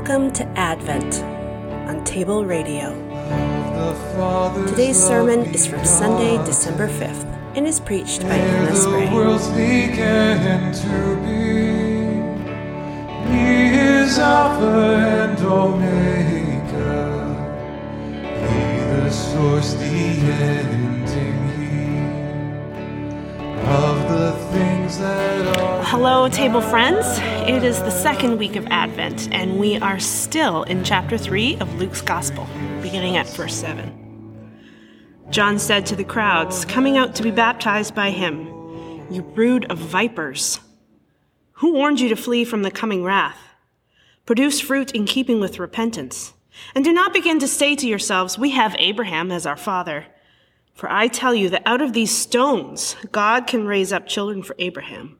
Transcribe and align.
Welcome 0.00 0.32
to 0.32 0.48
Advent 0.58 1.22
on 1.86 2.02
Table 2.04 2.46
Radio. 2.46 2.94
Today's 4.66 4.96
sermon 4.98 5.40
is 5.54 5.66
from 5.66 5.84
Sunday, 5.84 6.42
December 6.46 6.88
5th, 6.88 7.26
and 7.54 7.66
is 7.66 7.80
preached 7.80 8.22
by 8.22 8.28
Anna 8.28 8.74
Spray. 8.74 9.08
He 13.28 13.44
is 13.78 14.18
Alpha 14.18 14.96
and 15.20 15.38
Omega, 15.40 16.96
He 18.24 18.80
the 19.04 19.10
source, 19.10 19.74
the 19.74 19.84
ending, 19.84 21.40
He 21.58 21.92
of 23.68 24.08
the 24.08 24.32
things 24.50 24.98
that 24.98 25.58
are. 25.58 25.59
Hello, 25.90 26.28
table 26.28 26.60
friends. 26.60 27.04
It 27.48 27.64
is 27.64 27.80
the 27.80 27.90
second 27.90 28.38
week 28.38 28.54
of 28.54 28.64
Advent, 28.68 29.28
and 29.32 29.58
we 29.58 29.76
are 29.78 29.98
still 29.98 30.62
in 30.62 30.84
chapter 30.84 31.18
3 31.18 31.56
of 31.56 31.80
Luke's 31.80 32.00
Gospel, 32.00 32.46
beginning 32.80 33.16
at 33.16 33.26
verse 33.26 33.56
7. 33.56 34.62
John 35.30 35.58
said 35.58 35.86
to 35.86 35.96
the 35.96 36.04
crowds 36.04 36.64
coming 36.64 36.96
out 36.96 37.16
to 37.16 37.24
be 37.24 37.32
baptized 37.32 37.92
by 37.92 38.10
him, 38.10 38.46
You 39.10 39.22
brood 39.22 39.64
of 39.64 39.78
vipers! 39.78 40.60
Who 41.54 41.72
warned 41.72 41.98
you 41.98 42.08
to 42.10 42.14
flee 42.14 42.44
from 42.44 42.62
the 42.62 42.70
coming 42.70 43.02
wrath? 43.02 43.40
Produce 44.26 44.60
fruit 44.60 44.92
in 44.92 45.06
keeping 45.06 45.40
with 45.40 45.58
repentance. 45.58 46.34
And 46.72 46.84
do 46.84 46.92
not 46.92 47.12
begin 47.12 47.40
to 47.40 47.48
say 47.48 47.74
to 47.74 47.88
yourselves, 47.88 48.38
We 48.38 48.50
have 48.50 48.76
Abraham 48.78 49.32
as 49.32 49.44
our 49.44 49.56
father. 49.56 50.06
For 50.72 50.88
I 50.88 51.08
tell 51.08 51.34
you 51.34 51.48
that 51.48 51.66
out 51.66 51.82
of 51.82 51.94
these 51.94 52.16
stones, 52.16 52.94
God 53.10 53.48
can 53.48 53.66
raise 53.66 53.92
up 53.92 54.06
children 54.06 54.44
for 54.44 54.54
Abraham. 54.60 55.19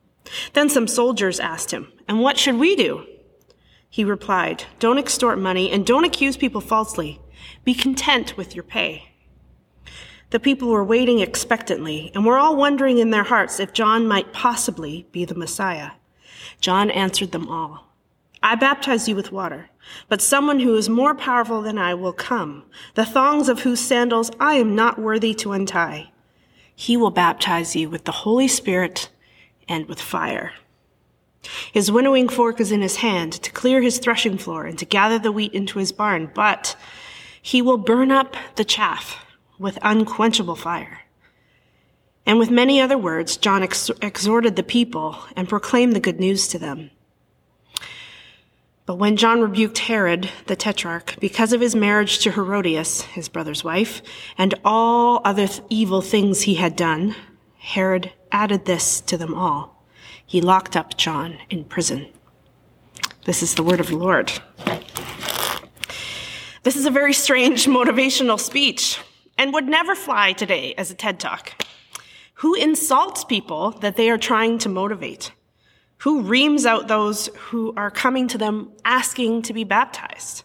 Then 0.53 0.69
some 0.69 0.87
soldiers 0.87 1.39
asked 1.39 1.71
him, 1.71 1.91
And 2.07 2.21
what 2.21 2.37
should 2.37 2.55
we 2.55 2.75
do? 2.75 3.05
He 3.89 4.03
replied, 4.03 4.65
Don't 4.79 4.97
extort 4.97 5.37
money 5.37 5.69
and 5.69 5.85
don't 5.85 6.05
accuse 6.05 6.37
people 6.37 6.61
falsely. 6.61 7.19
Be 7.63 7.73
content 7.73 8.37
with 8.37 8.55
your 8.55 8.63
pay. 8.63 9.11
The 10.29 10.39
people 10.39 10.69
were 10.69 10.83
waiting 10.83 11.19
expectantly 11.19 12.09
and 12.15 12.25
were 12.25 12.37
all 12.37 12.55
wondering 12.55 12.99
in 12.99 13.09
their 13.09 13.25
hearts 13.25 13.59
if 13.59 13.73
John 13.73 14.07
might 14.07 14.31
possibly 14.31 15.05
be 15.11 15.25
the 15.25 15.35
Messiah. 15.35 15.91
John 16.61 16.89
answered 16.89 17.33
them 17.33 17.49
all. 17.49 17.91
I 18.41 18.55
baptize 18.55 19.09
you 19.09 19.15
with 19.15 19.33
water, 19.33 19.69
but 20.07 20.21
someone 20.21 20.61
who 20.61 20.75
is 20.75 20.89
more 20.89 21.13
powerful 21.13 21.61
than 21.61 21.77
I 21.77 21.93
will 21.93 22.13
come, 22.13 22.63
the 22.95 23.05
thongs 23.05 23.49
of 23.49 23.61
whose 23.61 23.81
sandals 23.81 24.31
I 24.39 24.55
am 24.55 24.73
not 24.73 24.97
worthy 24.97 25.33
to 25.35 25.51
untie. 25.51 26.11
He 26.73 26.95
will 26.95 27.11
baptize 27.11 27.75
you 27.75 27.89
with 27.89 28.05
the 28.05 28.11
Holy 28.11 28.47
Spirit 28.47 29.09
and 29.71 29.87
with 29.87 30.01
fire. 30.01 30.51
His 31.71 31.91
winnowing 31.91 32.27
fork 32.27 32.59
is 32.59 32.71
in 32.71 32.81
his 32.81 32.97
hand 32.97 33.33
to 33.33 33.51
clear 33.51 33.81
his 33.81 33.97
threshing 33.97 34.37
floor 34.37 34.65
and 34.65 34.77
to 34.77 34.85
gather 34.85 35.17
the 35.17 35.31
wheat 35.31 35.53
into 35.53 35.79
his 35.79 35.93
barn, 35.93 36.29
but 36.35 36.75
he 37.41 37.61
will 37.61 37.77
burn 37.77 38.11
up 38.11 38.35
the 38.57 38.65
chaff 38.65 39.25
with 39.57 39.79
unquenchable 39.81 40.57
fire. 40.57 40.99
And 42.25 42.37
with 42.37 42.51
many 42.51 42.79
other 42.81 42.97
words, 42.97 43.37
John 43.37 43.63
ex- 43.63 43.89
exhorted 44.01 44.55
the 44.55 44.63
people 44.63 45.17
and 45.35 45.49
proclaimed 45.49 45.95
the 45.95 45.99
good 45.99 46.19
news 46.19 46.47
to 46.49 46.59
them. 46.59 46.91
But 48.85 48.95
when 48.95 49.15
John 49.15 49.41
rebuked 49.41 49.77
Herod, 49.79 50.29
the 50.47 50.55
tetrarch, 50.55 51.15
because 51.19 51.53
of 51.53 51.61
his 51.61 51.75
marriage 51.75 52.19
to 52.19 52.31
Herodias, 52.31 53.03
his 53.03 53.29
brother's 53.29 53.63
wife, 53.63 54.01
and 54.37 54.53
all 54.65 55.21
other 55.23 55.47
th- 55.47 55.61
evil 55.69 56.01
things 56.01 56.41
he 56.41 56.55
had 56.55 56.75
done, 56.75 57.15
Herod 57.57 58.11
added 58.31 58.65
this 58.65 59.01
to 59.01 59.17
them 59.17 59.33
all. 59.33 59.83
He 60.25 60.41
locked 60.41 60.75
up 60.75 60.97
John 60.97 61.37
in 61.49 61.65
prison. 61.65 62.07
This 63.25 63.43
is 63.43 63.55
the 63.55 63.63
word 63.63 63.79
of 63.79 63.87
the 63.87 63.97
Lord. 63.97 64.31
This 66.63 66.75
is 66.75 66.85
a 66.85 66.91
very 66.91 67.13
strange 67.13 67.65
motivational 67.65 68.39
speech 68.39 68.99
and 69.37 69.53
would 69.53 69.67
never 69.67 69.95
fly 69.95 70.33
today 70.33 70.73
as 70.77 70.91
a 70.91 70.95
TED 70.95 71.19
Talk. 71.19 71.63
Who 72.35 72.55
insults 72.55 73.23
people 73.23 73.71
that 73.81 73.95
they 73.95 74.09
are 74.09 74.17
trying 74.17 74.57
to 74.59 74.69
motivate? 74.69 75.31
Who 75.97 76.21
reams 76.21 76.65
out 76.65 76.87
those 76.87 77.27
who 77.35 77.73
are 77.75 77.91
coming 77.91 78.27
to 78.29 78.37
them 78.37 78.71
asking 78.85 79.43
to 79.43 79.53
be 79.53 79.63
baptized? 79.63 80.43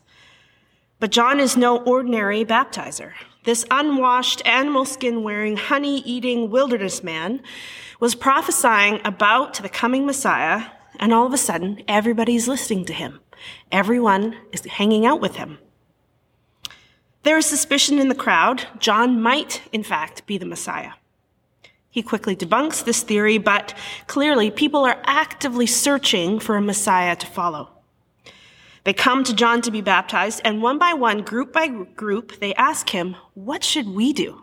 But 0.98 1.10
John 1.10 1.41
is 1.41 1.56
no 1.56 1.78
ordinary 1.78 2.44
baptizer. 2.44 3.12
This 3.46 3.64
unwashed, 3.70 4.44
animal 4.44 4.84
skin 4.84 5.22
wearing, 5.22 5.56
honey 5.56 5.98
eating 6.00 6.50
wilderness 6.50 7.04
man 7.04 7.40
was 8.00 8.16
prophesying 8.16 9.00
about 9.04 9.54
the 9.54 9.68
coming 9.68 10.04
Messiah, 10.04 10.64
and 10.98 11.14
all 11.14 11.26
of 11.26 11.32
a 11.32 11.38
sudden, 11.38 11.80
everybody's 11.86 12.48
listening 12.48 12.84
to 12.86 12.92
him. 12.92 13.20
Everyone 13.70 14.36
is 14.50 14.64
hanging 14.64 15.06
out 15.06 15.20
with 15.20 15.36
him. 15.36 15.60
There 17.22 17.38
is 17.38 17.46
suspicion 17.46 18.00
in 18.00 18.08
the 18.08 18.16
crowd. 18.16 18.66
John 18.80 19.22
might, 19.22 19.62
in 19.72 19.84
fact, 19.84 20.26
be 20.26 20.38
the 20.38 20.44
Messiah. 20.44 20.94
He 21.88 22.02
quickly 22.02 22.34
debunks 22.34 22.84
this 22.84 23.04
theory, 23.04 23.38
but 23.38 23.78
clearly 24.08 24.50
people 24.50 24.84
are 24.84 25.00
actively 25.04 25.66
searching 25.66 26.40
for 26.40 26.56
a 26.56 26.60
Messiah 26.60 27.14
to 27.14 27.26
follow. 27.26 27.75
They 28.86 28.92
come 28.92 29.24
to 29.24 29.34
John 29.34 29.62
to 29.62 29.72
be 29.72 29.80
baptized, 29.80 30.42
and 30.44 30.62
one 30.62 30.78
by 30.78 30.92
one, 30.92 31.22
group 31.22 31.52
by 31.52 31.66
group, 31.66 32.38
they 32.38 32.54
ask 32.54 32.88
him, 32.88 33.16
What 33.34 33.64
should 33.64 33.88
we 33.88 34.12
do? 34.12 34.41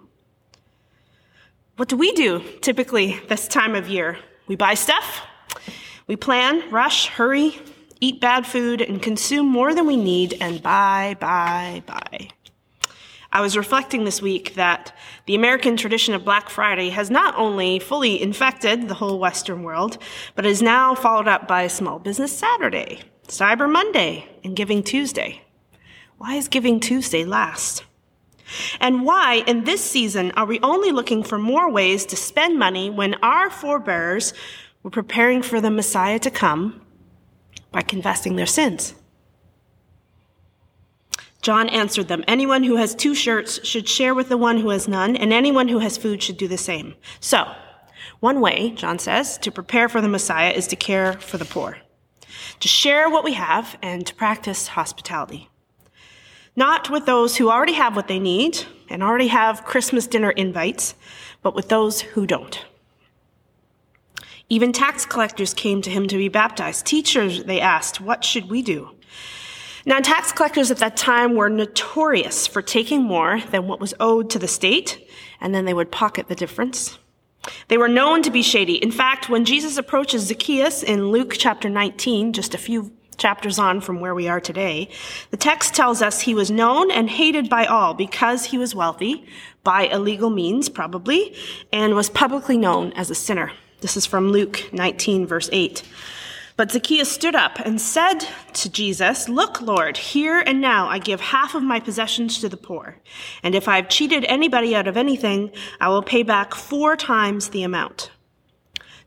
What 1.77 1.87
do 1.87 1.95
we 1.95 2.11
do 2.11 2.43
typically 2.59 3.21
this 3.29 3.47
time 3.47 3.73
of 3.73 3.87
year? 3.87 4.17
We 4.47 4.57
buy 4.57 4.73
stuff, 4.73 5.21
we 6.07 6.17
plan, 6.17 6.69
rush, 6.71 7.07
hurry, 7.07 7.57
eat 8.01 8.19
bad 8.19 8.45
food, 8.45 8.81
and 8.81 9.01
consume 9.01 9.47
more 9.47 9.73
than 9.73 9.87
we 9.87 9.95
need, 9.95 10.35
and 10.41 10.61
buy, 10.61 11.15
buy, 11.21 11.81
buy. 11.85 12.27
I 13.31 13.39
was 13.39 13.55
reflecting 13.55 14.03
this 14.03 14.21
week 14.21 14.55
that 14.55 14.93
the 15.25 15.35
American 15.35 15.77
tradition 15.77 16.15
of 16.15 16.25
Black 16.25 16.49
Friday 16.49 16.89
has 16.89 17.09
not 17.09 17.33
only 17.37 17.79
fully 17.79 18.21
infected 18.21 18.89
the 18.89 18.95
whole 18.95 19.19
Western 19.19 19.63
world, 19.63 19.99
but 20.35 20.45
is 20.45 20.61
now 20.61 20.95
followed 20.95 21.29
up 21.29 21.47
by 21.47 21.67
Small 21.67 21.97
Business 21.97 22.37
Saturday, 22.37 23.03
Cyber 23.27 23.71
Monday, 23.71 24.27
and 24.43 24.55
Giving 24.55 24.83
Tuesday. 24.83 25.41
Why 26.17 26.35
is 26.35 26.47
Giving 26.47 26.79
Tuesday 26.79 27.23
last? 27.23 27.83
And 28.79 29.03
why, 29.05 29.43
in 29.47 29.63
this 29.63 29.83
season, 29.83 30.31
are 30.31 30.45
we 30.45 30.59
only 30.59 30.91
looking 30.91 31.23
for 31.23 31.37
more 31.37 31.71
ways 31.71 32.05
to 32.07 32.15
spend 32.15 32.59
money 32.59 32.89
when 32.89 33.15
our 33.15 33.49
forebears 33.49 34.33
were 34.83 34.89
preparing 34.89 35.41
for 35.41 35.61
the 35.61 35.71
Messiah 35.71 36.19
to 36.19 36.29
come 36.29 36.81
by 37.71 37.81
confessing 37.81 38.35
their 38.35 38.45
sins? 38.45 38.93
John 41.41 41.67
answered 41.69 42.07
them, 42.09 42.23
Anyone 42.27 42.63
who 42.63 42.75
has 42.75 42.93
two 42.93 43.15
shirts 43.15 43.65
should 43.65 43.87
share 43.87 44.13
with 44.13 44.29
the 44.29 44.37
one 44.37 44.59
who 44.59 44.69
has 44.69 44.87
none, 44.87 45.15
and 45.15 45.33
anyone 45.33 45.67
who 45.67 45.79
has 45.79 45.97
food 45.97 46.21
should 46.21 46.37
do 46.37 46.47
the 46.47 46.57
same. 46.57 46.95
So, 47.19 47.53
one 48.19 48.39
way, 48.39 48.71
John 48.71 48.99
says, 48.99 49.37
to 49.39 49.51
prepare 49.51 49.89
for 49.89 49.99
the 49.99 50.07
Messiah 50.07 50.51
is 50.51 50.67
to 50.67 50.75
care 50.75 51.13
for 51.13 51.37
the 51.37 51.45
poor 51.45 51.77
to 52.59 52.67
share 52.67 53.09
what 53.09 53.23
we 53.23 53.33
have, 53.33 53.77
and 53.81 54.05
to 54.07 54.15
practice 54.15 54.67
hospitality. 54.67 55.49
Not 56.55 56.89
with 56.89 57.05
those 57.05 57.37
who 57.37 57.49
already 57.49 57.73
have 57.73 57.95
what 57.95 58.07
they 58.07 58.19
need 58.19 58.63
and 58.89 59.01
already 59.01 59.27
have 59.27 59.65
Christmas 59.65 60.05
dinner 60.05 60.31
invites, 60.31 60.93
but 61.41 61.55
with 61.55 61.69
those 61.69 62.01
who 62.01 62.27
don't. 62.27 62.63
Even 64.49 64.71
tax 64.71 65.05
collectors 65.05 65.53
came 65.53 65.81
to 65.81 65.89
him 65.89 66.07
to 66.07 66.17
be 66.17 66.29
baptized. 66.29 66.85
Teachers, 66.85 67.43
they 67.45 67.59
asked, 67.59 67.99
what 67.99 68.23
should 68.23 68.49
we 68.49 68.61
do? 68.61 68.91
Now, 69.85 69.99
tax 69.99 70.31
collectors 70.31 70.69
at 70.69 70.77
that 70.77 70.95
time 70.95 71.35
were 71.35 71.49
notorious 71.49 72.45
for 72.45 72.61
taking 72.61 73.01
more 73.01 73.41
than 73.51 73.67
what 73.67 73.79
was 73.79 73.93
owed 73.99 74.29
to 74.29 74.39
the 74.39 74.47
state, 74.47 75.09
and 75.41 75.55
then 75.55 75.65
they 75.65 75.73
would 75.73 75.91
pocket 75.91 76.27
the 76.27 76.35
difference. 76.35 76.99
They 77.67 77.77
were 77.77 77.87
known 77.87 78.21
to 78.23 78.31
be 78.31 78.41
shady. 78.41 78.75
In 78.75 78.91
fact, 78.91 79.29
when 79.29 79.45
Jesus 79.45 79.77
approaches 79.77 80.23
Zacchaeus 80.23 80.83
in 80.83 81.11
Luke 81.11 81.35
chapter 81.37 81.69
19, 81.69 82.33
just 82.33 82.53
a 82.53 82.57
few 82.57 82.91
chapters 83.17 83.59
on 83.59 83.81
from 83.81 83.99
where 83.99 84.15
we 84.15 84.27
are 84.27 84.39
today, 84.39 84.89
the 85.29 85.37
text 85.37 85.73
tells 85.73 86.01
us 86.01 86.21
he 86.21 86.35
was 86.35 86.49
known 86.49 86.91
and 86.91 87.09
hated 87.09 87.49
by 87.49 87.65
all 87.65 87.93
because 87.93 88.45
he 88.45 88.57
was 88.57 88.75
wealthy, 88.75 89.25
by 89.63 89.83
illegal 89.83 90.29
means 90.29 90.69
probably, 90.69 91.35
and 91.71 91.95
was 91.95 92.09
publicly 92.09 92.57
known 92.57 92.91
as 92.93 93.09
a 93.09 93.15
sinner. 93.15 93.51
This 93.81 93.97
is 93.97 94.05
from 94.05 94.31
Luke 94.31 94.69
19, 94.71 95.27
verse 95.27 95.49
8. 95.51 95.83
But 96.55 96.71
Zacchaeus 96.71 97.11
stood 97.11 97.35
up 97.35 97.59
and 97.59 97.81
said 97.81 98.27
to 98.53 98.69
Jesus, 98.69 99.27
Look, 99.27 99.59
Lord, 99.61 99.97
here 99.97 100.39
and 100.45 100.61
now 100.61 100.87
I 100.87 100.99
give 100.99 101.19
half 101.19 101.55
of 101.55 101.63
my 101.63 101.79
possessions 101.79 102.39
to 102.39 102.49
the 102.49 102.57
poor. 102.57 102.99
And 103.41 103.55
if 103.55 103.67
I've 103.67 103.89
cheated 103.89 104.23
anybody 104.25 104.75
out 104.75 104.87
of 104.87 104.95
anything, 104.95 105.51
I 105.81 105.89
will 105.89 106.03
pay 106.03 106.21
back 106.21 106.53
four 106.53 106.95
times 106.95 107.49
the 107.49 107.63
amount. 107.63 108.11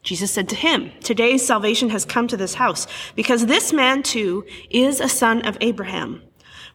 Jesus 0.02 0.32
said 0.32 0.48
to 0.48 0.56
him, 0.56 0.90
Today 1.02 1.38
salvation 1.38 1.90
has 1.90 2.04
come 2.04 2.26
to 2.28 2.36
this 2.36 2.54
house, 2.54 2.86
because 3.14 3.46
this 3.46 3.72
man 3.72 4.02
too 4.02 4.44
is 4.70 5.00
a 5.00 5.08
son 5.08 5.46
of 5.46 5.56
Abraham. 5.60 6.22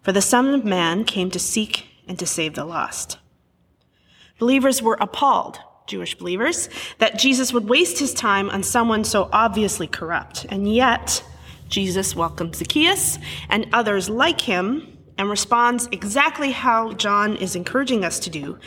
For 0.01 0.11
the 0.11 0.21
Son 0.21 0.53
of 0.53 0.65
Man 0.65 1.03
came 1.03 1.29
to 1.29 1.39
seek 1.39 1.85
and 2.07 2.17
to 2.17 2.25
save 2.25 2.55
the 2.55 2.65
lost. 2.65 3.19
Believers 4.39 4.81
were 4.81 4.97
appalled 4.99 5.59
Jewish 5.91 6.17
believers, 6.17 6.69
that 6.99 7.19
Jesus 7.19 7.51
would 7.51 7.67
waste 7.67 7.99
his 7.99 8.13
time 8.13 8.49
on 8.49 8.63
someone 8.63 9.03
so 9.03 9.29
obviously 9.33 9.87
corrupt. 9.87 10.45
And 10.49 10.73
yet, 10.73 11.23
Jesus 11.67 12.15
welcomes 12.15 12.57
Zacchaeus 12.57 13.19
and 13.49 13.67
others 13.73 14.09
like 14.09 14.41
him 14.41 14.97
and 15.17 15.29
responds 15.29 15.87
exactly 15.91 16.51
how 16.51 16.93
John 16.93 17.35
is 17.35 17.55
encouraging 17.55 18.03
us 18.03 18.19
to 18.19 18.29
do. 18.29 18.57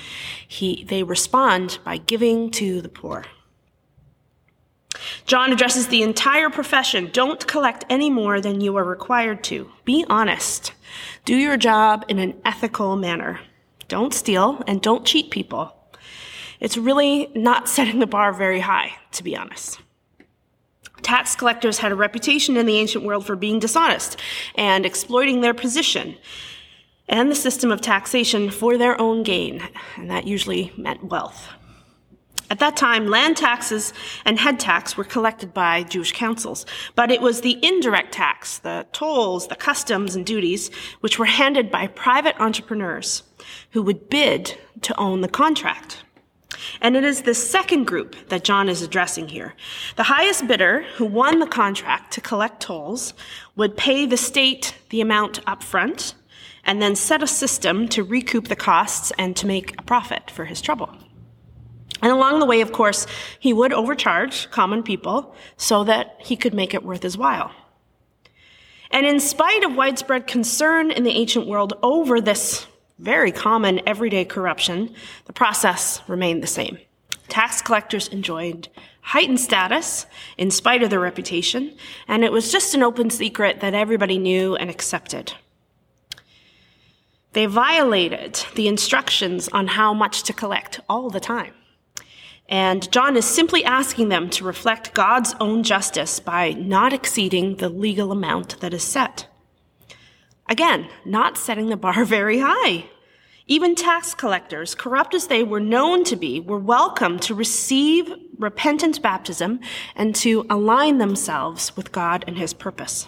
He, 0.47 0.85
they 0.85 1.03
respond 1.03 1.79
by 1.83 1.97
giving 1.97 2.51
to 2.53 2.81
the 2.81 2.89
poor. 2.89 3.25
John 5.27 5.53
addresses 5.53 5.89
the 5.89 6.03
entire 6.03 6.51
profession. 6.51 7.11
Don't 7.13 7.47
collect 7.47 7.85
any 7.89 8.11
more 8.11 8.41
than 8.41 8.61
you 8.61 8.77
are 8.77 8.85
required 8.85 9.43
to. 9.45 9.71
Be 9.85 10.05
honest. 10.09 10.73
Do 11.25 11.35
your 11.37 11.57
job 11.57 12.05
in 12.09 12.19
an 12.19 12.41
ethical 12.45 12.97
manner. 12.97 13.41
Don't 13.89 14.15
steal 14.15 14.63
and 14.67 14.81
don't 14.81 15.05
cheat 15.05 15.31
people. 15.31 15.75
It's 16.61 16.77
really 16.77 17.31
not 17.35 17.69
setting 17.77 17.99
the 17.99 18.07
bar 18.07 18.33
very 18.33 18.61
high, 18.61 18.93
to 19.13 19.23
be 19.23 19.37
honest. 19.37 19.81
Tax 21.03 21.37
collectors 21.37 21.79
had 21.79 21.93
a 21.93 21.97
reputation 21.97 22.57
in 22.57 22.65
the 22.65 22.79
ancient 22.79 23.05
world 23.05 23.27
for 23.27 23.37
being 23.37 23.59
dishonest 23.59 24.19
and 24.55 24.87
exploiting 24.87 25.43
their 25.43 25.53
position 25.53 26.17
and 27.09 27.31
the 27.31 27.35
system 27.35 27.71
of 27.71 27.81
taxation 27.81 28.51
for 28.51 28.79
their 28.79 28.99
own 28.99 29.23
gain, 29.23 29.63
and 29.97 30.11
that 30.11 30.27
usually 30.27 30.73
meant 30.77 31.05
wealth. 31.05 31.49
At 32.51 32.59
that 32.61 32.77
time, 32.77 33.07
land 33.07 33.37
taxes 33.37 33.93
and 34.25 34.39
head 34.39 34.61
tax 34.61 34.97
were 34.97 35.05
collected 35.05 35.55
by 35.55 35.83
Jewish 35.83 36.13
councils, 36.13 36.67
but 36.95 37.11
it 37.11 37.21
was 37.21 37.41
the 37.41 37.59
indirect 37.67 38.13
tax, 38.13 38.59
the 38.59 38.87
tolls, 38.93 39.49
the 39.49 39.57
customs, 39.57 40.15
and 40.15 40.25
duties, 40.25 40.71
which 41.01 41.19
were 41.19 41.25
handed 41.25 41.71
by 41.71 41.87
private 41.87 42.39
entrepreneurs 42.41 43.23
who 43.71 43.83
would 43.83 44.09
bid 44.09 44.57
to 44.83 44.99
own 44.99 45.21
the 45.21 45.29
contract. 45.29 46.04
And 46.81 46.97
it 46.97 47.05
is 47.05 47.23
the 47.23 47.35
second 47.35 47.85
group 47.85 48.17
that 48.29 48.45
John 48.45 48.69
is 48.69 48.83
addressing 48.83 49.29
here. 49.29 49.55
The 49.97 50.05
highest 50.05 50.47
bidder 50.47 50.83
who 50.97 51.05
won 51.05 51.39
the 51.39 51.47
contract 51.47 52.13
to 52.15 52.21
collect 52.21 52.61
tolls 52.61 53.15
would 53.57 53.77
pay 53.77 54.07
the 54.07 54.17
state 54.17 54.75
the 54.91 55.01
amount 55.01 55.41
up 55.47 55.63
front 55.63 56.15
and 56.65 56.81
then 56.81 56.97
set 56.97 57.23
a 57.23 57.27
system 57.27 57.89
to 57.89 58.03
recoup 58.03 58.49
the 58.49 58.57
costs 58.57 59.13
and 59.19 59.37
to 59.37 59.47
make 59.47 59.79
a 59.79 59.83
profit 59.83 60.31
for 60.31 60.45
his 60.45 60.61
trouble. 60.61 60.91
And 62.03 62.13
along 62.13 62.41
the 62.41 62.47
way, 62.47 62.61
of 62.61 62.73
course, 62.73 63.07
he 63.39 63.53
would 63.53 63.73
overcharge 63.73 64.51
common 64.51 64.83
people 64.83 65.35
so 65.57 65.85
that 65.85 66.17
he 66.19 66.37
could 66.37 66.55
make 66.55 66.75
it 66.75 66.83
worth 66.83 67.03
his 67.03 67.17
while. 67.17 67.53
And 68.91 69.07
in 69.07 69.21
spite 69.21 69.65
of 69.65 69.75
widespread 69.75 70.27
concern 70.27 70.91
in 70.91 71.05
the 71.05 71.11
ancient 71.11 71.47
world 71.47 71.73
over 71.83 72.21
this 72.21 72.67
very 72.99 73.33
common 73.33 73.81
everyday 73.87 74.25
corruption, 74.25 74.95
the 75.27 75.33
process 75.33 76.01
remained 76.09 76.43
the 76.43 76.49
same. 76.49 76.79
Tax 77.29 77.63
collectors 77.63 78.09
enjoyed 78.09 78.69
heightened 79.01 79.41
status 79.41 80.07
in 80.39 80.51
spite 80.51 80.83
of 80.83 80.91
their 80.91 81.01
reputation, 81.01 81.77
and 82.09 82.25
it 82.25 82.33
was 82.33 82.53
just 82.53 82.75
an 82.75 82.83
open 82.83 83.11
secret 83.11 83.61
that 83.61 83.75
everybody 83.75 84.19
knew 84.19 84.57
and 84.57 84.71
accepted. 84.71 85.35
They 87.33 87.47
violated 87.47 88.45
the 88.55 88.69
instructions 88.69 89.49
on 89.49 89.67
how 89.67 89.93
much 89.93 90.23
to 90.25 90.33
collect 90.33 90.81
all 90.89 91.11
the 91.11 91.21
time. 91.21 91.53
And 92.49 92.91
John 92.93 93.17
is 93.17 93.25
simply 93.25 93.65
asking 93.65 94.09
them 94.09 94.31
to 94.31 94.45
reflect 94.45 94.95
God's 94.95 95.35
own 95.41 95.63
justice 95.63 96.21
by 96.21 96.53
not 96.53 96.93
exceeding 96.93 97.57
the 97.57 97.69
legal 97.69 98.13
amount 98.13 98.61
that 98.61 98.75
is 98.75 98.85
set. 98.85 99.27
Again, 100.49 100.89
not 101.05 101.39
setting 101.39 101.69
the 101.69 101.77
bar 101.77 102.05
very 102.07 102.39
high. 102.39 102.87
Even 103.47 103.75
tax 103.75 104.15
collectors, 104.15 104.75
corrupt 104.75 105.15
as 105.15 105.27
they 105.27 105.43
were 105.43 105.61
known 105.61 106.03
to 106.05 106.17
be, 106.17 106.41
were 106.41 106.59
welcome 106.59 107.19
to 107.21 107.35
receive 107.35 108.11
repentant 108.39 109.03
baptism 109.03 109.61
and 109.95 110.15
to 110.17 110.47
align 110.49 110.97
themselves 110.97 111.77
with 111.77 111.93
God 111.93 112.25
and 112.27 112.39
his 112.39 112.55
purpose. 112.55 113.07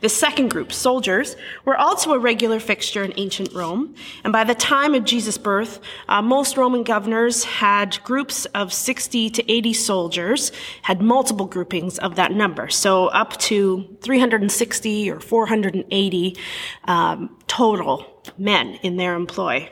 The 0.00 0.08
second 0.08 0.50
group, 0.50 0.72
soldiers, 0.72 1.36
were 1.64 1.76
also 1.76 2.12
a 2.12 2.18
regular 2.18 2.60
fixture 2.60 3.02
in 3.02 3.12
ancient 3.16 3.52
Rome. 3.52 3.94
And 4.24 4.32
by 4.32 4.44
the 4.44 4.54
time 4.54 4.94
of 4.94 5.04
Jesus' 5.04 5.38
birth, 5.38 5.80
uh, 6.08 6.20
most 6.20 6.56
Roman 6.56 6.82
governors 6.82 7.44
had 7.44 8.02
groups 8.04 8.44
of 8.46 8.72
60 8.72 9.30
to 9.30 9.52
80 9.52 9.72
soldiers, 9.72 10.52
had 10.82 11.00
multiple 11.00 11.46
groupings 11.46 11.98
of 11.98 12.16
that 12.16 12.32
number. 12.32 12.68
So 12.68 13.06
up 13.08 13.36
to 13.38 13.96
360 14.02 15.10
or 15.10 15.20
480 15.20 16.36
um, 16.84 17.36
total 17.46 18.22
men 18.36 18.74
in 18.82 18.96
their 18.96 19.14
employ. 19.14 19.70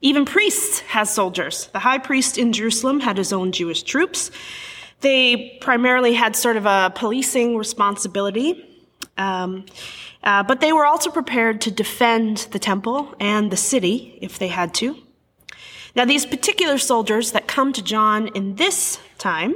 Even 0.00 0.26
priests 0.26 0.80
had 0.80 1.04
soldiers. 1.04 1.68
The 1.72 1.78
high 1.78 1.98
priest 1.98 2.36
in 2.36 2.52
Jerusalem 2.52 3.00
had 3.00 3.16
his 3.16 3.32
own 3.32 3.52
Jewish 3.52 3.82
troops. 3.82 4.30
They 5.00 5.58
primarily 5.62 6.12
had 6.12 6.36
sort 6.36 6.58
of 6.58 6.66
a 6.66 6.92
policing 6.94 7.56
responsibility 7.56 8.73
um, 9.16 9.66
uh, 10.22 10.42
but 10.42 10.60
they 10.60 10.72
were 10.72 10.86
also 10.86 11.10
prepared 11.10 11.60
to 11.62 11.70
defend 11.70 12.38
the 12.50 12.58
temple 12.58 13.14
and 13.20 13.50
the 13.50 13.56
city 13.56 14.18
if 14.20 14.38
they 14.38 14.48
had 14.48 14.74
to. 14.74 14.96
Now, 15.96 16.04
these 16.04 16.26
particular 16.26 16.78
soldiers 16.78 17.32
that 17.32 17.46
come 17.46 17.72
to 17.72 17.82
John 17.82 18.28
in 18.28 18.56
this 18.56 18.98
time 19.18 19.54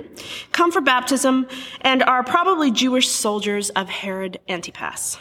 come 0.52 0.70
for 0.70 0.80
baptism 0.80 1.48
and 1.80 2.02
are 2.02 2.22
probably 2.22 2.70
Jewish 2.70 3.08
soldiers 3.08 3.70
of 3.70 3.88
Herod 3.88 4.38
Antipas. 4.48 5.18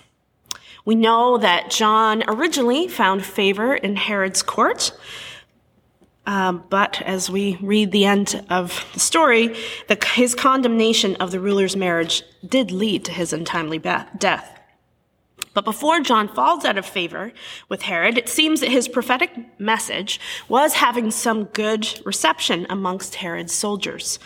We 0.86 0.96
know 0.96 1.38
that 1.40 1.72
John 1.72 2.24
originally 2.28 2.88
found 2.88 3.26
favor 3.26 3.76
in 3.76 3.96
Herod's 3.96 4.44
court, 4.44 4.98
um, 6.28 6.66
but 6.70 7.02
as 7.04 7.30
we 7.30 7.58
read 7.62 7.92
the 7.92 8.06
end 8.06 8.46
of 8.50 8.86
the 8.94 9.00
story, 9.00 9.56
the, 9.88 9.98
his 10.14 10.36
condemnation 10.36 11.16
of 11.16 11.32
the 11.32 11.40
ruler's 11.40 11.78
marriage 11.78 12.22
did 12.46 12.70
lead 12.70 13.06
to 13.06 13.14
his 13.14 13.32
untimely 13.32 13.80
death. 13.80 14.54
But 15.54 15.64
before 15.64 16.02
John 16.02 16.28
falls 16.28 16.66
out 16.66 16.78
of 16.78 16.86
favor 16.86 17.32
with 17.70 17.84
Herod, 17.84 18.18
it 18.18 18.28
seems 18.28 18.60
that 18.60 18.70
his 18.70 18.90
prophetic 18.90 19.32
message 19.60 20.20
was 20.50 20.74
having 20.74 21.12
some 21.12 21.46
good 21.46 21.88
reception 22.06 22.68
amongst 22.70 23.16
Herod's 23.16 23.54
soldiers. 23.54 24.20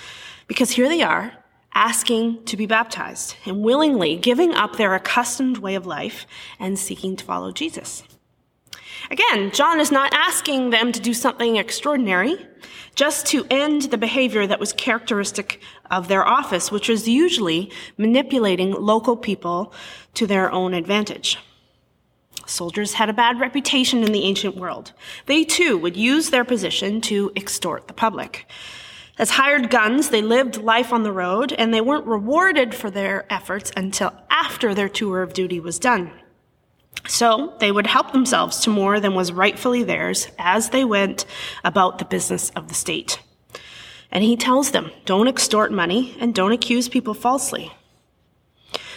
Because 0.47 0.71
here 0.71 0.89
they 0.89 1.03
are, 1.03 1.31
asking 1.73 2.43
to 2.45 2.57
be 2.57 2.65
baptized 2.65 3.35
and 3.45 3.61
willingly 3.61 4.17
giving 4.17 4.53
up 4.55 4.75
their 4.75 4.95
accustomed 4.95 5.59
way 5.59 5.75
of 5.75 5.85
life 5.85 6.25
and 6.59 6.77
seeking 6.77 7.15
to 7.15 7.23
follow 7.23 7.51
Jesus. 7.51 8.03
Again, 9.11 9.51
John 9.51 9.81
is 9.81 9.91
not 9.91 10.13
asking 10.13 10.69
them 10.69 10.93
to 10.93 10.99
do 11.01 11.13
something 11.13 11.57
extraordinary, 11.57 12.37
just 12.95 13.25
to 13.27 13.45
end 13.49 13.83
the 13.83 13.97
behavior 13.97 14.47
that 14.47 14.59
was 14.59 14.71
characteristic 14.71 15.61
of 15.89 16.07
their 16.07 16.25
office, 16.25 16.71
which 16.71 16.87
was 16.87 17.09
usually 17.09 17.69
manipulating 17.97 18.71
local 18.71 19.17
people 19.17 19.73
to 20.13 20.25
their 20.25 20.49
own 20.49 20.73
advantage. 20.73 21.37
Soldiers 22.45 22.93
had 22.93 23.09
a 23.09 23.13
bad 23.13 23.37
reputation 23.37 24.01
in 24.01 24.13
the 24.13 24.23
ancient 24.23 24.55
world. 24.55 24.93
They 25.25 25.43
too 25.43 25.77
would 25.77 25.97
use 25.97 26.29
their 26.29 26.45
position 26.45 27.01
to 27.01 27.33
extort 27.35 27.89
the 27.89 27.93
public. 27.93 28.49
As 29.17 29.31
hired 29.31 29.69
guns, 29.69 30.09
they 30.09 30.21
lived 30.21 30.57
life 30.57 30.93
on 30.93 31.03
the 31.03 31.11
road 31.11 31.51
and 31.51 31.73
they 31.73 31.81
weren't 31.81 32.07
rewarded 32.07 32.73
for 32.73 32.89
their 32.89 33.25
efforts 33.29 33.73
until 33.75 34.13
after 34.29 34.73
their 34.73 34.89
tour 34.89 35.21
of 35.21 35.33
duty 35.33 35.59
was 35.59 35.79
done. 35.79 36.11
So 37.07 37.53
they 37.59 37.71
would 37.71 37.87
help 37.87 38.11
themselves 38.11 38.59
to 38.61 38.69
more 38.69 38.99
than 38.99 39.15
was 39.15 39.31
rightfully 39.31 39.83
theirs 39.83 40.27
as 40.37 40.69
they 40.69 40.85
went 40.85 41.25
about 41.63 41.97
the 41.97 42.05
business 42.05 42.51
of 42.51 42.67
the 42.67 42.73
state. 42.73 43.21
And 44.11 44.23
he 44.23 44.35
tells 44.35 44.71
them, 44.71 44.91
don't 45.05 45.27
extort 45.27 45.71
money 45.71 46.15
and 46.19 46.35
don't 46.35 46.51
accuse 46.51 46.89
people 46.89 47.13
falsely. 47.13 47.71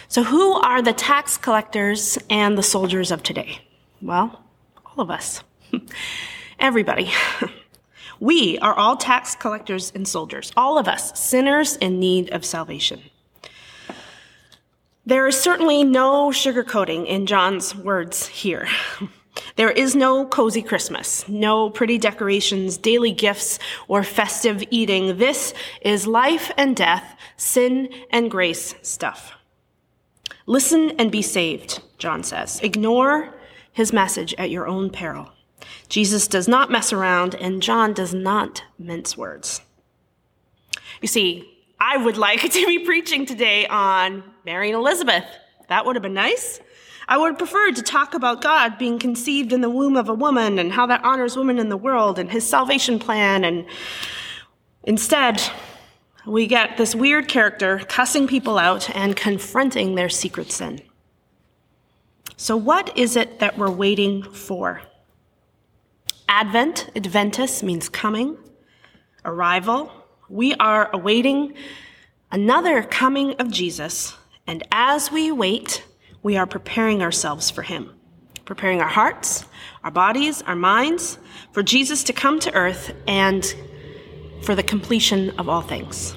So 0.07 0.23
who 0.23 0.53
are 0.53 0.81
the 0.81 0.93
tax 0.93 1.37
collectors 1.37 2.17
and 2.29 2.57
the 2.57 2.63
soldiers 2.63 3.11
of 3.11 3.23
today? 3.23 3.59
Well, 4.01 4.43
all 4.85 5.01
of 5.01 5.09
us. 5.09 5.43
Everybody. 6.59 7.11
We 8.19 8.57
are 8.59 8.73
all 8.73 8.95
tax 8.95 9.35
collectors 9.35 9.91
and 9.93 10.07
soldiers, 10.07 10.51
all 10.55 10.77
of 10.77 10.87
us, 10.87 11.19
sinners 11.19 11.75
in 11.75 11.99
need 11.99 12.29
of 12.29 12.45
salvation. 12.45 13.01
There 15.07 15.27
is 15.27 15.39
certainly 15.39 15.83
no 15.83 16.29
sugarcoating 16.29 17.05
in 17.05 17.27
John's 17.27 17.75
words 17.75 18.27
here. 18.27 18.67
There 19.57 19.69
is 19.69 19.95
no 19.95 20.25
cozy 20.25 20.61
Christmas, 20.61 21.27
no 21.27 21.69
pretty 21.69 21.97
decorations, 21.97 22.77
daily 22.77 23.11
gifts, 23.11 23.59
or 23.89 24.01
festive 24.01 24.63
eating. 24.71 25.17
This 25.17 25.53
is 25.81 26.07
life 26.07 26.51
and 26.55 26.73
death, 26.73 27.17
sin 27.35 27.89
and 28.11 28.31
grace 28.31 28.75
stuff. 28.81 29.33
Listen 30.45 30.91
and 30.91 31.11
be 31.11 31.21
saved, 31.21 31.81
John 31.97 32.23
says. 32.23 32.61
Ignore 32.61 33.33
his 33.73 33.91
message 33.91 34.33
at 34.37 34.51
your 34.51 34.67
own 34.67 34.89
peril. 34.89 35.31
Jesus 35.89 36.29
does 36.29 36.47
not 36.47 36.71
mess 36.71 36.93
around, 36.93 37.35
and 37.35 37.61
John 37.61 37.93
does 37.93 38.13
not 38.13 38.63
mince 38.79 39.17
words. 39.17 39.61
You 41.01 41.09
see, 41.09 41.59
I 41.79 41.97
would 41.97 42.17
like 42.17 42.41
to 42.51 42.65
be 42.67 42.79
preaching 42.79 43.25
today 43.25 43.67
on 43.67 44.23
Mary 44.45 44.69
and 44.69 44.77
Elizabeth. 44.77 45.25
That 45.69 45.85
would 45.85 45.95
have 45.95 46.03
been 46.03 46.13
nice. 46.13 46.59
I 47.07 47.17
would 47.17 47.29
have 47.29 47.37
preferred 47.39 47.75
to 47.77 47.81
talk 47.81 48.13
about 48.13 48.41
God 48.41 48.77
being 48.77 48.99
conceived 48.99 49.51
in 49.51 49.61
the 49.61 49.71
womb 49.71 49.97
of 49.97 50.07
a 50.07 50.13
woman 50.13 50.59
and 50.59 50.71
how 50.71 50.85
that 50.85 51.03
honors 51.03 51.35
women 51.35 51.57
in 51.57 51.69
the 51.69 51.77
world 51.77 52.19
and 52.19 52.31
his 52.31 52.47
salvation 52.47 52.99
plan. 52.99 53.43
And 53.43 53.65
instead, 54.83 55.41
we 56.27 56.45
get 56.45 56.77
this 56.77 56.93
weird 56.93 57.27
character 57.27 57.79
cussing 57.89 58.27
people 58.27 58.59
out 58.59 58.87
and 58.95 59.15
confronting 59.15 59.95
their 59.95 60.09
secret 60.09 60.51
sin. 60.51 60.79
So, 62.37 62.55
what 62.55 62.95
is 62.95 63.15
it 63.15 63.39
that 63.39 63.57
we're 63.57 63.71
waiting 63.71 64.21
for? 64.21 64.81
Advent, 66.29 66.91
Adventus, 66.95 67.63
means 67.63 67.89
coming, 67.89 68.37
arrival. 69.23 69.91
We 70.29 70.53
are 70.55 70.91
awaiting 70.93 71.55
another 72.31 72.83
coming 72.83 73.33
of 73.39 73.49
Jesus, 73.49 74.15
and 74.47 74.63
as 74.71 75.11
we 75.11 75.31
wait, 75.31 75.83
we 76.21 76.37
are 76.37 76.45
preparing 76.45 77.01
ourselves 77.01 77.49
for 77.49 77.61
him, 77.61 77.91
preparing 78.45 78.81
our 78.81 78.87
hearts, 78.87 79.45
our 79.83 79.91
bodies, 79.91 80.41
our 80.43 80.55
minds 80.55 81.17
for 81.51 81.63
Jesus 81.63 82.03
to 82.03 82.13
come 82.13 82.39
to 82.39 82.53
earth 82.53 82.93
and 83.07 83.55
for 84.43 84.55
the 84.55 84.63
completion 84.63 85.31
of 85.39 85.49
all 85.49 85.61
things. 85.61 86.15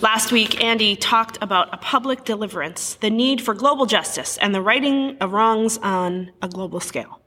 Last 0.00 0.30
week, 0.30 0.62
Andy 0.62 0.94
talked 0.94 1.38
about 1.40 1.74
a 1.74 1.76
public 1.76 2.24
deliverance, 2.24 2.94
the 2.94 3.10
need 3.10 3.40
for 3.40 3.52
global 3.54 3.86
justice, 3.86 4.36
and 4.38 4.54
the 4.54 4.62
righting 4.62 5.16
of 5.20 5.32
wrongs 5.32 5.78
on 5.78 6.30
a 6.40 6.48
global 6.48 6.78
scale. 6.78 7.20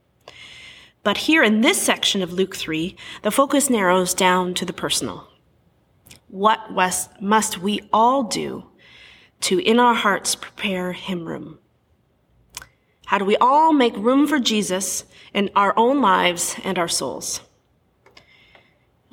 But 1.04 1.18
here 1.18 1.44
in 1.44 1.62
this 1.62 1.82
section 1.82 2.22
of 2.22 2.32
Luke 2.32 2.56
3, 2.56 2.96
the 3.24 3.32
focus 3.32 3.70
narrows 3.70 4.14
down 4.14 4.54
to 4.54 4.66
the 4.66 4.72
personal. 4.72 5.28
What 6.30 6.72
must 6.72 7.58
we 7.58 7.82
all 7.92 8.24
do 8.24 8.71
to, 9.42 9.60
in 9.60 9.80
our 9.80 9.94
hearts, 9.94 10.36
prepare 10.36 10.94
him 10.94 11.26
room? 11.26 11.60
How 13.06 13.18
do 13.18 13.26
we 13.26 13.38
all 13.38 13.74
make 13.74 13.96
room 13.98 14.28
for 14.28 14.40
Jesus 14.40 15.04
in 15.34 15.50
our 15.56 15.74
own 15.76 16.02
lives 16.02 16.56
and 16.64 16.80
our 16.80 16.88
souls? 16.88 17.42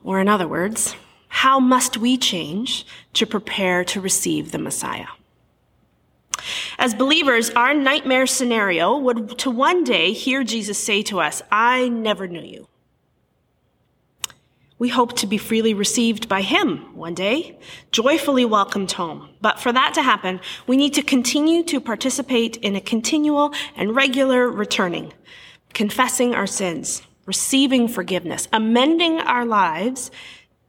Or, 0.05 0.21
in 0.21 0.29
other 0.29 0.47
words, 0.47 0.95
how 1.29 1.61
must 1.61 1.97
we 1.97 2.17
change 2.17 2.87
to 3.15 3.27
prepare 3.27 3.85
to 3.85 4.01
receive 4.01 4.53
the 4.53 4.59
Messiah? 4.59 5.09
As 6.79 6.95
believers, 6.95 7.51
our 7.51 7.75
nightmare 7.75 8.27
scenario 8.27 8.97
would 8.97 9.39
to 9.41 9.51
one 9.51 9.83
day 9.85 10.13
hear 10.13 10.45
Jesus 10.45 10.79
say 10.79 11.03
to 11.03 11.21
us, 11.21 11.43
I 11.51 11.89
never 11.89 12.29
knew 12.29 12.41
you. 12.41 12.69
We 14.79 14.89
hope 14.89 15.15
to 15.17 15.27
be 15.27 15.39
freely 15.39 15.75
received 15.75 16.29
by 16.29 16.43
Him 16.43 16.95
one 16.95 17.15
day, 17.15 17.59
joyfully 17.91 18.45
welcomed 18.45 18.93
home. 18.93 19.31
But 19.41 19.59
for 19.59 19.73
that 19.73 19.93
to 19.95 20.03
happen, 20.03 20.41
we 20.67 20.77
need 20.77 20.95
to 20.95 21.03
continue 21.03 21.65
to 21.65 21.81
participate 21.81 22.57
in 22.59 22.77
a 22.77 22.81
continual 22.81 23.53
and 23.77 23.97
regular 23.97 24.49
returning, 24.49 25.13
confessing 25.75 26.35
our 26.35 26.47
sins, 26.47 27.03
receiving 27.27 27.89
forgiveness, 27.89 28.47
amending 28.53 29.21
our 29.21 29.45
lives 29.45 30.13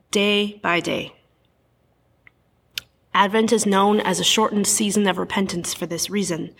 day 0.09 0.59
by 0.63 0.79
day. 0.79 1.13
Advent 3.13 3.51
is 3.51 3.65
known 3.65 3.99
as 3.99 4.19
a 4.19 4.23
shortened 4.23 4.67
season 4.67 5.07
of 5.07 5.17
repentance 5.17 5.73
for 5.73 5.85
this 5.85 6.09
reason. 6.09 6.55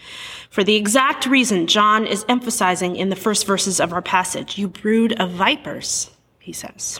For 0.50 0.63
the 0.63 0.75
exact 0.75 1.25
reason 1.25 1.68
John 1.68 2.06
is 2.06 2.25
emphasizing 2.27 2.96
in 2.96 3.10
the 3.10 3.15
first 3.15 3.46
verses 3.48 3.79
of 3.79 3.94
our 3.94 4.01
passage. 4.01 4.58
You 4.58 4.68
brood 4.68 5.13
of 5.13 5.32
vipers, 5.32 6.12
he 6.39 6.51
says. 6.51 7.00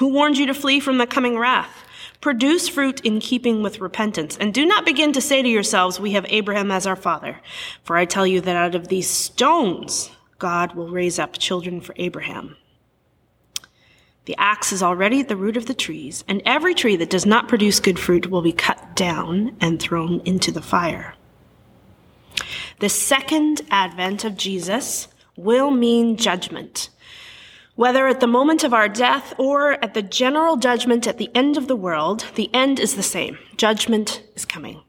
Who 0.00 0.08
warned 0.08 0.38
you 0.38 0.46
to 0.46 0.54
flee 0.54 0.80
from 0.80 0.96
the 0.96 1.06
coming 1.06 1.36
wrath? 1.36 1.84
Produce 2.22 2.70
fruit 2.70 3.00
in 3.00 3.20
keeping 3.20 3.62
with 3.62 3.82
repentance, 3.82 4.34
and 4.34 4.54
do 4.54 4.64
not 4.64 4.86
begin 4.86 5.12
to 5.12 5.20
say 5.20 5.42
to 5.42 5.48
yourselves, 5.48 6.00
We 6.00 6.12
have 6.12 6.24
Abraham 6.30 6.70
as 6.70 6.86
our 6.86 6.96
father. 6.96 7.38
For 7.84 7.98
I 7.98 8.06
tell 8.06 8.26
you 8.26 8.40
that 8.40 8.56
out 8.56 8.74
of 8.74 8.88
these 8.88 9.10
stones, 9.10 10.10
God 10.38 10.74
will 10.74 10.88
raise 10.88 11.18
up 11.18 11.36
children 11.36 11.82
for 11.82 11.94
Abraham. 11.98 12.56
The 14.24 14.36
axe 14.38 14.72
is 14.72 14.82
already 14.82 15.20
at 15.20 15.28
the 15.28 15.36
root 15.36 15.58
of 15.58 15.66
the 15.66 15.74
trees, 15.74 16.24
and 16.26 16.40
every 16.46 16.74
tree 16.74 16.96
that 16.96 17.10
does 17.10 17.26
not 17.26 17.46
produce 17.46 17.78
good 17.78 17.98
fruit 17.98 18.30
will 18.30 18.40
be 18.40 18.52
cut 18.52 18.96
down 18.96 19.54
and 19.60 19.78
thrown 19.78 20.22
into 20.24 20.50
the 20.50 20.62
fire. 20.62 21.14
The 22.78 22.88
second 22.88 23.60
advent 23.70 24.24
of 24.24 24.38
Jesus 24.38 25.08
will 25.36 25.70
mean 25.70 26.16
judgment. 26.16 26.88
Whether 27.80 28.08
at 28.08 28.20
the 28.20 28.26
moment 28.26 28.62
of 28.62 28.74
our 28.74 28.90
death 28.90 29.32
or 29.38 29.82
at 29.82 29.94
the 29.94 30.02
general 30.02 30.58
judgment 30.58 31.06
at 31.06 31.16
the 31.16 31.30
end 31.34 31.56
of 31.56 31.66
the 31.66 31.74
world, 31.74 32.26
the 32.34 32.50
end 32.52 32.78
is 32.78 32.94
the 32.94 33.02
same. 33.02 33.38
Judgment 33.56 34.22
is 34.34 34.44
coming. 34.44 34.82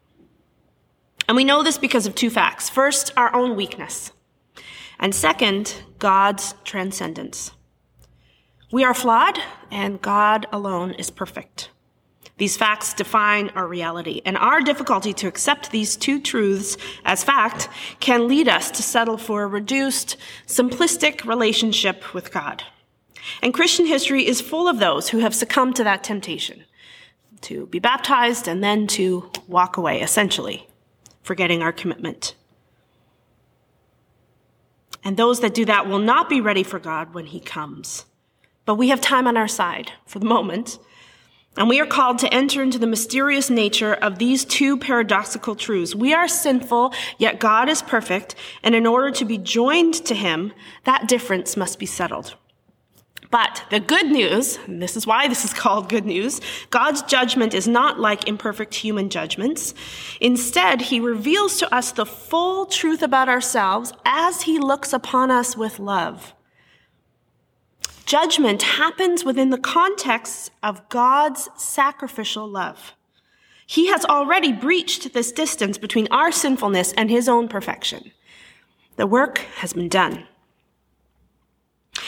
And 1.25 1.38
we 1.38 1.45
know 1.45 1.63
this 1.63 1.77
because 1.77 2.05
of 2.05 2.15
two 2.15 2.29
facts. 2.29 2.69
First, 2.69 3.13
our 3.15 3.33
own 3.33 3.55
weakness. 3.55 4.12
And 5.00 5.15
second, 5.15 5.74
God's 6.00 6.53
transcendence. 6.65 7.51
We 8.74 8.83
are 8.83 8.93
flawed, 8.93 9.39
and 9.71 10.01
God 10.01 10.45
alone 10.51 10.91
is 10.95 11.10
perfect. 11.10 11.69
These 12.39 12.57
facts 12.57 12.93
define 12.93 13.51
our 13.51 13.67
reality, 13.67 14.21
and 14.25 14.36
our 14.36 14.60
difficulty 14.60 15.13
to 15.13 15.29
accept 15.29 15.71
these 15.71 15.95
two 15.95 16.19
truths 16.19 16.75
as 17.05 17.24
fact 17.24 17.69
can 18.01 18.27
lead 18.27 18.50
us 18.50 18.69
to 18.71 18.83
settle 18.83 19.17
for 19.17 19.43
a 19.43 19.48
reduced, 19.48 20.17
simplistic 20.45 21.24
relationship 21.24 22.13
with 22.13 22.33
God. 22.33 22.65
And 23.41 23.53
Christian 23.53 23.85
history 23.85 24.27
is 24.27 24.41
full 24.41 24.67
of 24.67 24.79
those 24.79 25.09
who 25.09 25.19
have 25.19 25.35
succumbed 25.35 25.75
to 25.77 25.83
that 25.83 26.03
temptation 26.03 26.63
to 27.41 27.65
be 27.67 27.79
baptized 27.79 28.47
and 28.47 28.63
then 28.63 28.87
to 28.87 29.29
walk 29.47 29.77
away, 29.77 30.01
essentially, 30.01 30.67
forgetting 31.23 31.61
our 31.61 31.71
commitment. 31.71 32.35
And 35.03 35.17
those 35.17 35.39
that 35.39 35.55
do 35.55 35.65
that 35.65 35.87
will 35.87 35.99
not 35.99 36.29
be 36.29 36.41
ready 36.41 36.63
for 36.63 36.79
God 36.79 37.13
when 37.13 37.25
He 37.25 37.39
comes. 37.39 38.05
But 38.65 38.75
we 38.75 38.89
have 38.89 39.01
time 39.01 39.27
on 39.27 39.37
our 39.37 39.47
side 39.47 39.91
for 40.05 40.19
the 40.19 40.25
moment. 40.25 40.77
And 41.57 41.67
we 41.67 41.81
are 41.81 41.85
called 41.85 42.19
to 42.19 42.33
enter 42.33 42.63
into 42.63 42.79
the 42.79 42.87
mysterious 42.87 43.49
nature 43.49 43.93
of 43.93 44.19
these 44.19 44.45
two 44.45 44.77
paradoxical 44.77 45.55
truths. 45.55 45.95
We 45.95 46.13
are 46.13 46.27
sinful, 46.27 46.93
yet 47.17 47.39
God 47.39 47.67
is 47.67 47.81
perfect. 47.81 48.35
And 48.63 48.73
in 48.73 48.85
order 48.85 49.11
to 49.11 49.25
be 49.25 49.37
joined 49.37 49.95
to 50.05 50.15
Him, 50.15 50.53
that 50.85 51.07
difference 51.07 51.57
must 51.57 51.79
be 51.79 51.85
settled. 51.85 52.35
But 53.31 53.63
the 53.69 53.79
good 53.79 54.11
news, 54.11 54.59
this 54.67 54.97
is 54.97 55.07
why 55.07 55.27
this 55.29 55.45
is 55.45 55.53
called 55.63 55.89
good 55.89 56.05
news, 56.05 56.41
God's 56.69 57.01
judgment 57.01 57.53
is 57.53 57.67
not 57.67 58.00
like 58.00 58.27
imperfect 58.27 58.75
human 58.75 59.09
judgments. 59.09 59.73
Instead, 60.19 60.81
He 60.81 61.00
reveals 61.00 61.57
to 61.59 61.73
us 61.73 61.91
the 61.91 62.05
full 62.05 62.65
truth 62.65 63.01
about 63.01 63.29
ourselves 63.29 63.93
as 64.05 64.43
He 64.43 64.59
looks 64.59 64.93
upon 64.93 65.31
us 65.31 65.55
with 65.57 65.79
love. 65.79 66.33
Judgment 68.05 68.61
happens 68.63 69.23
within 69.23 69.51
the 69.51 69.57
context 69.57 70.51
of 70.61 70.88
God's 70.89 71.50
sacrificial 71.55 72.45
love. 72.45 72.93
He 73.65 73.88
has 73.88 74.03
already 74.03 74.51
breached 74.51 75.13
this 75.13 75.31
distance 75.31 75.77
between 75.77 76.09
our 76.11 76.29
sinfulness 76.29 76.91
and 76.97 77.09
his 77.09 77.29
own 77.29 77.47
perfection. 77.47 78.11
The 78.97 79.07
work 79.07 79.38
has 79.59 79.71
been 79.71 79.88
done. 79.88 80.27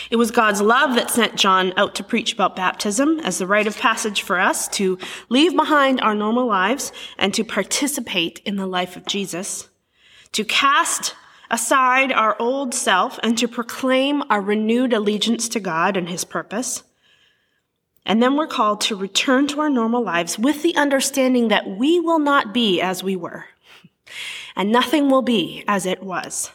It 0.09 0.15
was 0.15 0.31
God's 0.31 0.61
love 0.61 0.95
that 0.95 1.11
sent 1.11 1.35
John 1.35 1.73
out 1.77 1.95
to 1.95 2.03
preach 2.03 2.33
about 2.33 2.55
baptism 2.55 3.19
as 3.19 3.37
the 3.37 3.47
rite 3.47 3.67
of 3.67 3.77
passage 3.77 4.21
for 4.21 4.39
us 4.39 4.67
to 4.69 4.97
leave 5.29 5.55
behind 5.55 6.01
our 6.01 6.15
normal 6.15 6.45
lives 6.45 6.91
and 7.17 7.33
to 7.33 7.43
participate 7.43 8.39
in 8.45 8.55
the 8.55 8.67
life 8.67 8.95
of 8.95 9.05
Jesus, 9.05 9.69
to 10.31 10.43
cast 10.43 11.15
aside 11.51 12.11
our 12.11 12.35
old 12.39 12.73
self 12.73 13.19
and 13.21 13.37
to 13.37 13.47
proclaim 13.47 14.23
our 14.29 14.41
renewed 14.41 14.93
allegiance 14.93 15.47
to 15.49 15.59
God 15.59 15.95
and 15.95 16.09
His 16.09 16.23
purpose. 16.23 16.83
And 18.05 18.21
then 18.21 18.35
we're 18.35 18.47
called 18.47 18.81
to 18.81 18.95
return 18.95 19.47
to 19.47 19.61
our 19.61 19.69
normal 19.69 20.03
lives 20.03 20.37
with 20.37 20.61
the 20.61 20.75
understanding 20.75 21.47
that 21.49 21.69
we 21.69 21.99
will 21.99 22.19
not 22.19 22.53
be 22.53 22.81
as 22.81 23.03
we 23.03 23.15
were, 23.15 23.45
and 24.55 24.71
nothing 24.71 25.09
will 25.09 25.21
be 25.21 25.63
as 25.67 25.85
it 25.85 26.03
was. 26.03 26.51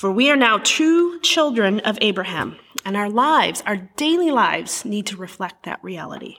For 0.00 0.10
we 0.10 0.30
are 0.30 0.36
now 0.36 0.56
true 0.56 1.20
children 1.20 1.80
of 1.80 1.98
Abraham, 2.00 2.56
and 2.86 2.96
our 2.96 3.10
lives, 3.10 3.62
our 3.66 3.76
daily 3.76 4.30
lives, 4.30 4.82
need 4.86 5.04
to 5.08 5.16
reflect 5.18 5.64
that 5.64 5.84
reality. 5.84 6.36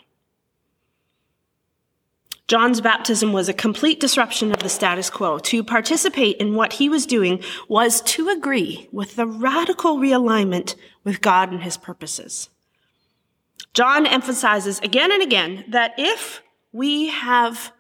John's 2.47 2.81
baptism 2.81 3.33
was 3.33 3.49
a 3.49 3.53
complete 3.53 3.99
disruption 3.99 4.51
of 4.51 4.63
the 4.63 4.67
status 4.67 5.11
quo. 5.11 5.37
To 5.37 5.63
participate 5.63 6.37
in 6.37 6.55
what 6.55 6.73
he 6.73 6.89
was 6.89 7.05
doing 7.05 7.43
was 7.67 8.01
to 8.01 8.29
agree 8.29 8.89
with 8.91 9.15
the 9.15 9.27
radical 9.27 9.97
realignment 9.97 10.73
with 11.03 11.21
God 11.21 11.51
and 11.51 11.61
his 11.61 11.77
purposes. 11.77 12.49
John 13.75 14.07
emphasizes 14.07 14.79
again 14.79 15.11
and 15.11 15.21
again 15.21 15.65
that 15.67 15.93
if 15.99 16.41
we 16.71 17.09
have 17.09 17.71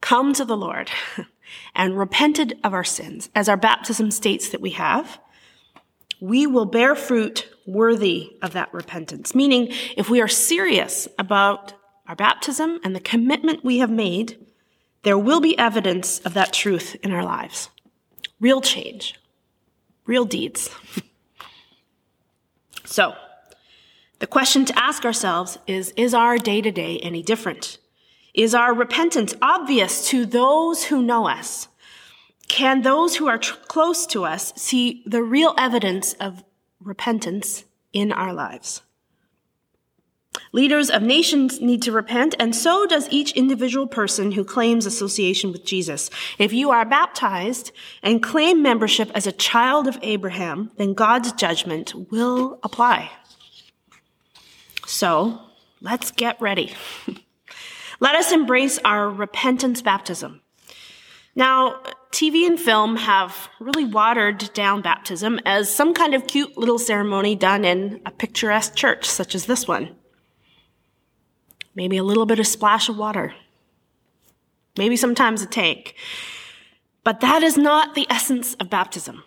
come 0.00 0.32
to 0.32 0.44
the 0.44 0.56
Lord 0.56 0.90
and 1.74 1.98
repented 1.98 2.58
of 2.64 2.74
our 2.74 2.84
sins, 2.84 3.30
as 3.34 3.48
our 3.48 3.56
baptism 3.56 4.10
states 4.10 4.50
that 4.50 4.60
we 4.60 4.70
have, 4.70 5.20
we 6.20 6.46
will 6.46 6.66
bear 6.66 6.94
fruit 6.94 7.48
worthy 7.66 8.36
of 8.42 8.52
that 8.52 8.72
repentance. 8.74 9.34
Meaning, 9.34 9.68
if 9.96 10.10
we 10.10 10.20
are 10.20 10.28
serious 10.28 11.08
about 11.18 11.72
our 12.06 12.16
baptism 12.16 12.80
and 12.84 12.94
the 12.94 13.00
commitment 13.00 13.64
we 13.64 13.78
have 13.78 13.90
made, 13.90 14.36
there 15.02 15.18
will 15.18 15.40
be 15.40 15.58
evidence 15.58 16.18
of 16.20 16.34
that 16.34 16.52
truth 16.52 16.96
in 17.02 17.12
our 17.12 17.24
lives. 17.24 17.70
Real 18.38 18.60
change, 18.60 19.14
real 20.06 20.24
deeds. 20.24 20.68
so, 22.84 23.14
the 24.18 24.26
question 24.26 24.66
to 24.66 24.78
ask 24.78 25.04
ourselves 25.04 25.58
is 25.66 25.92
Is 25.96 26.12
our 26.12 26.36
day 26.36 26.60
to 26.60 26.70
day 26.70 26.98
any 26.98 27.22
different? 27.22 27.78
Is 28.34 28.54
our 28.54 28.72
repentance 28.72 29.34
obvious 29.42 30.06
to 30.08 30.24
those 30.24 30.84
who 30.84 31.02
know 31.02 31.26
us? 31.26 31.68
Can 32.48 32.82
those 32.82 33.16
who 33.16 33.28
are 33.28 33.38
tr- 33.38 33.54
close 33.68 34.06
to 34.06 34.24
us 34.24 34.52
see 34.56 35.02
the 35.06 35.22
real 35.22 35.54
evidence 35.56 36.14
of 36.14 36.44
repentance 36.80 37.64
in 37.92 38.12
our 38.12 38.32
lives? 38.32 38.82
Leaders 40.52 40.90
of 40.90 41.02
nations 41.02 41.60
need 41.60 41.82
to 41.82 41.92
repent, 41.92 42.34
and 42.38 42.54
so 42.54 42.86
does 42.86 43.08
each 43.10 43.32
individual 43.32 43.86
person 43.86 44.32
who 44.32 44.44
claims 44.44 44.84
association 44.84 45.52
with 45.52 45.64
Jesus. 45.64 46.10
If 46.38 46.52
you 46.52 46.70
are 46.70 46.84
baptized 46.84 47.70
and 48.02 48.22
claim 48.22 48.62
membership 48.62 49.10
as 49.14 49.26
a 49.26 49.32
child 49.32 49.86
of 49.86 49.98
Abraham, 50.02 50.72
then 50.76 50.94
God's 50.94 51.32
judgment 51.32 52.10
will 52.10 52.58
apply. 52.64 53.10
So, 54.86 55.40
let's 55.80 56.10
get 56.10 56.40
ready. 56.40 56.74
Let 58.00 58.14
us 58.14 58.32
embrace 58.32 58.78
our 58.84 59.08
repentance 59.08 59.82
baptism. 59.82 60.40
Now, 61.36 61.82
TV 62.10 62.46
and 62.46 62.58
film 62.58 62.96
have 62.96 63.48
really 63.60 63.84
watered 63.84 64.52
down 64.52 64.82
baptism 64.82 65.38
as 65.44 65.72
some 65.72 65.94
kind 65.94 66.14
of 66.14 66.26
cute 66.26 66.58
little 66.58 66.78
ceremony 66.78 67.36
done 67.36 67.64
in 67.64 68.00
a 68.04 68.10
picturesque 68.10 68.74
church, 68.74 69.08
such 69.08 69.34
as 69.34 69.46
this 69.46 69.68
one 69.68 69.94
maybe 71.74 71.96
a 71.96 72.04
little 72.04 72.26
bit 72.26 72.38
of 72.38 72.46
splash 72.46 72.88
of 72.88 72.96
water, 72.96 73.34
maybe 74.76 74.96
sometimes 74.96 75.42
a 75.42 75.46
tank. 75.46 75.94
But 77.04 77.20
that 77.20 77.42
is 77.42 77.56
not 77.56 77.94
the 77.94 78.06
essence 78.10 78.54
of 78.54 78.68
baptism. 78.68 79.22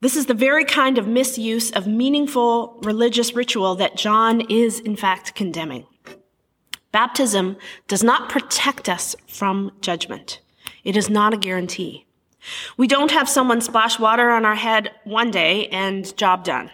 This 0.00 0.16
is 0.16 0.26
the 0.26 0.34
very 0.34 0.64
kind 0.64 0.98
of 0.98 1.06
misuse 1.06 1.70
of 1.70 1.86
meaningful 1.86 2.78
religious 2.82 3.34
ritual 3.34 3.74
that 3.76 3.96
John 3.96 4.42
is, 4.50 4.80
in 4.80 4.96
fact, 4.96 5.34
condemning. 5.34 5.86
Baptism 6.94 7.56
does 7.88 8.04
not 8.04 8.28
protect 8.28 8.88
us 8.88 9.16
from 9.26 9.72
judgment. 9.80 10.40
It 10.84 10.96
is 10.96 11.10
not 11.10 11.34
a 11.34 11.36
guarantee. 11.36 12.06
We 12.76 12.86
don't 12.86 13.10
have 13.10 13.28
someone 13.28 13.60
splash 13.60 13.98
water 13.98 14.30
on 14.30 14.44
our 14.44 14.54
head 14.54 14.92
one 15.02 15.32
day 15.32 15.66
and 15.70 16.16
job 16.16 16.44
done. 16.44 16.70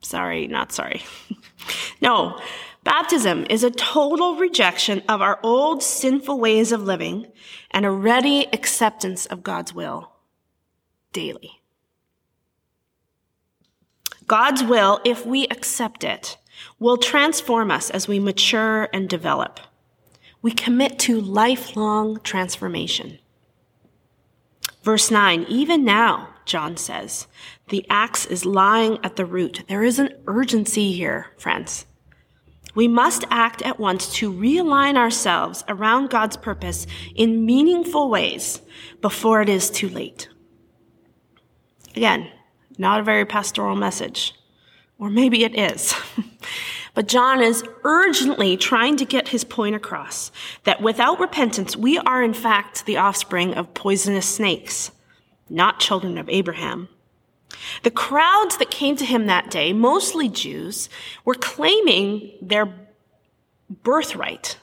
Sorry, 0.00 0.48
not 0.48 0.72
sorry. 0.72 1.04
no, 2.00 2.40
Baptism 2.82 3.46
is 3.48 3.62
a 3.62 3.70
total 3.70 4.34
rejection 4.34 5.00
of 5.08 5.22
our 5.22 5.38
old 5.44 5.80
sinful 5.80 6.40
ways 6.40 6.72
of 6.72 6.82
living 6.82 7.28
and 7.70 7.86
a 7.86 7.90
ready 7.92 8.48
acceptance 8.52 9.26
of 9.26 9.44
God's 9.44 9.72
will 9.72 10.10
daily. 11.12 11.60
God's 14.26 14.64
will, 14.64 15.00
if 15.04 15.24
we 15.24 15.46
accept 15.46 16.02
it, 16.02 16.36
will 16.78 16.96
transform 16.96 17.70
us 17.70 17.90
as 17.90 18.08
we 18.08 18.18
mature 18.18 18.88
and 18.92 19.08
develop. 19.08 19.60
We 20.42 20.52
commit 20.52 20.98
to 21.00 21.20
lifelong 21.20 22.20
transformation. 22.20 23.18
Verse 24.82 25.10
9, 25.10 25.46
even 25.48 25.84
now, 25.84 26.28
John 26.44 26.76
says, 26.76 27.26
the 27.68 27.84
axe 27.90 28.26
is 28.26 28.46
lying 28.46 28.98
at 29.02 29.16
the 29.16 29.24
root. 29.24 29.64
There 29.68 29.82
is 29.82 29.98
an 29.98 30.10
urgency 30.28 30.92
here, 30.92 31.32
friends. 31.36 31.86
We 32.76 32.86
must 32.86 33.24
act 33.30 33.62
at 33.62 33.80
once 33.80 34.12
to 34.16 34.32
realign 34.32 34.96
ourselves 34.96 35.64
around 35.66 36.10
God's 36.10 36.36
purpose 36.36 36.86
in 37.14 37.46
meaningful 37.46 38.10
ways 38.10 38.60
before 39.00 39.42
it 39.42 39.48
is 39.48 39.70
too 39.70 39.88
late. 39.88 40.28
Again, 41.96 42.30
not 42.78 43.00
a 43.00 43.02
very 43.02 43.24
pastoral 43.24 43.74
message. 43.74 44.34
Or 44.98 45.10
maybe 45.10 45.44
it 45.44 45.58
is. 45.58 45.94
but 46.94 47.08
John 47.08 47.42
is 47.42 47.62
urgently 47.84 48.56
trying 48.56 48.96
to 48.96 49.04
get 49.04 49.28
his 49.28 49.44
point 49.44 49.74
across 49.74 50.32
that 50.64 50.80
without 50.80 51.20
repentance, 51.20 51.76
we 51.76 51.98
are 51.98 52.22
in 52.22 52.34
fact 52.34 52.86
the 52.86 52.96
offspring 52.96 53.54
of 53.54 53.74
poisonous 53.74 54.26
snakes, 54.26 54.90
not 55.48 55.80
children 55.80 56.16
of 56.16 56.28
Abraham. 56.28 56.88
The 57.82 57.90
crowds 57.90 58.56
that 58.56 58.70
came 58.70 58.96
to 58.96 59.04
him 59.04 59.26
that 59.26 59.50
day, 59.50 59.72
mostly 59.72 60.28
Jews, 60.28 60.88
were 61.24 61.34
claiming 61.34 62.32
their 62.40 62.72
birthright, 63.82 64.58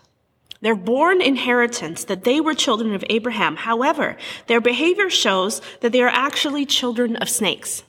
their 0.62 0.76
born 0.76 1.22
inheritance, 1.22 2.04
that 2.06 2.24
they 2.24 2.40
were 2.40 2.54
children 2.54 2.94
of 2.94 3.04
Abraham. 3.10 3.56
However, 3.56 4.18
their 4.48 4.62
behavior 4.62 5.10
shows 5.10 5.62
that 5.82 5.92
they 5.92 6.02
are 6.02 6.10
actually 6.10 6.66
children 6.66 7.16
of 7.18 7.30
snakes. 7.30 7.84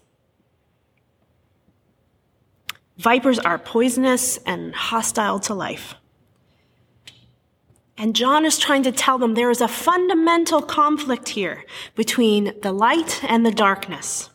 Vipers 2.96 3.38
are 3.38 3.58
poisonous 3.58 4.38
and 4.38 4.74
hostile 4.74 5.40
to 5.40 5.54
life. 5.54 5.94
And 7.96 8.16
John 8.16 8.44
is 8.44 8.58
trying 8.58 8.82
to 8.84 8.92
tell 8.92 9.18
them 9.18 9.34
there 9.34 9.50
is 9.50 9.60
a 9.60 9.68
fundamental 9.68 10.62
conflict 10.62 11.30
here 11.30 11.64
between 11.94 12.52
the 12.62 12.72
light 12.72 13.22
and 13.24 13.46
the 13.46 13.52
darkness. 13.52 14.30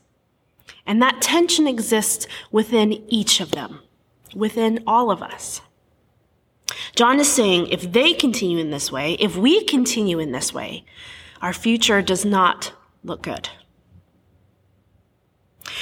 And 0.85 1.01
that 1.01 1.21
tension 1.21 1.67
exists 1.67 2.25
within 2.51 2.93
each 3.09 3.41
of 3.41 3.51
them, 3.51 3.81
within 4.33 4.83
all 4.87 5.11
of 5.11 5.21
us. 5.21 5.61
John 6.95 7.19
is 7.19 7.31
saying 7.31 7.67
if 7.67 7.91
they 7.91 8.13
continue 8.13 8.57
in 8.57 8.71
this 8.71 8.91
way, 8.91 9.13
if 9.19 9.35
we 9.35 9.63
continue 9.65 10.19
in 10.19 10.31
this 10.31 10.53
way, 10.53 10.85
our 11.41 11.53
future 11.53 12.01
does 12.01 12.25
not 12.25 12.73
look 13.03 13.21
good. 13.21 13.49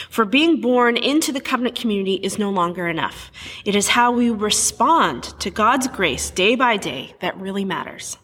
For 0.09 0.25
being 0.25 0.61
born 0.61 0.97
into 0.97 1.31
the 1.31 1.41
covenant 1.41 1.75
community 1.75 2.15
is 2.15 2.37
no 2.37 2.49
longer 2.49 2.87
enough. 2.87 3.31
It 3.65 3.75
is 3.75 3.89
how 3.89 4.11
we 4.11 4.29
respond 4.29 5.23
to 5.39 5.49
God's 5.49 5.87
grace 5.87 6.29
day 6.29 6.55
by 6.55 6.77
day 6.77 7.15
that 7.19 7.37
really 7.37 7.65
matters. 7.65 8.17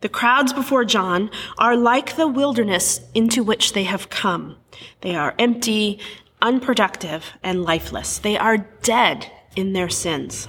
The 0.00 0.08
crowds 0.08 0.52
before 0.52 0.84
John 0.84 1.30
are 1.58 1.76
like 1.76 2.16
the 2.16 2.28
wilderness 2.28 3.00
into 3.14 3.42
which 3.42 3.72
they 3.72 3.84
have 3.84 4.10
come. 4.10 4.56
They 5.00 5.14
are 5.14 5.34
empty, 5.38 5.98
unproductive, 6.40 7.24
and 7.42 7.62
lifeless. 7.62 8.18
They 8.18 8.36
are 8.36 8.58
dead 8.58 9.30
in 9.56 9.72
their 9.72 9.88
sins. 9.88 10.46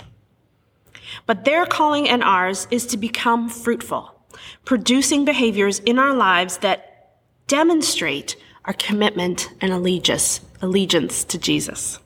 But 1.25 1.45
their 1.45 1.65
calling 1.65 2.07
and 2.07 2.23
ours 2.23 2.67
is 2.69 2.85
to 2.87 2.97
become 2.97 3.49
fruitful, 3.49 4.13
producing 4.65 5.25
behaviors 5.25 5.79
in 5.79 5.97
our 5.97 6.13
lives 6.13 6.57
that 6.57 7.17
demonstrate 7.47 8.35
our 8.65 8.73
commitment 8.73 9.49
and 9.61 9.71
allegiance, 9.71 10.41
allegiance 10.61 11.23
to 11.25 11.37
Jesus. 11.37 11.99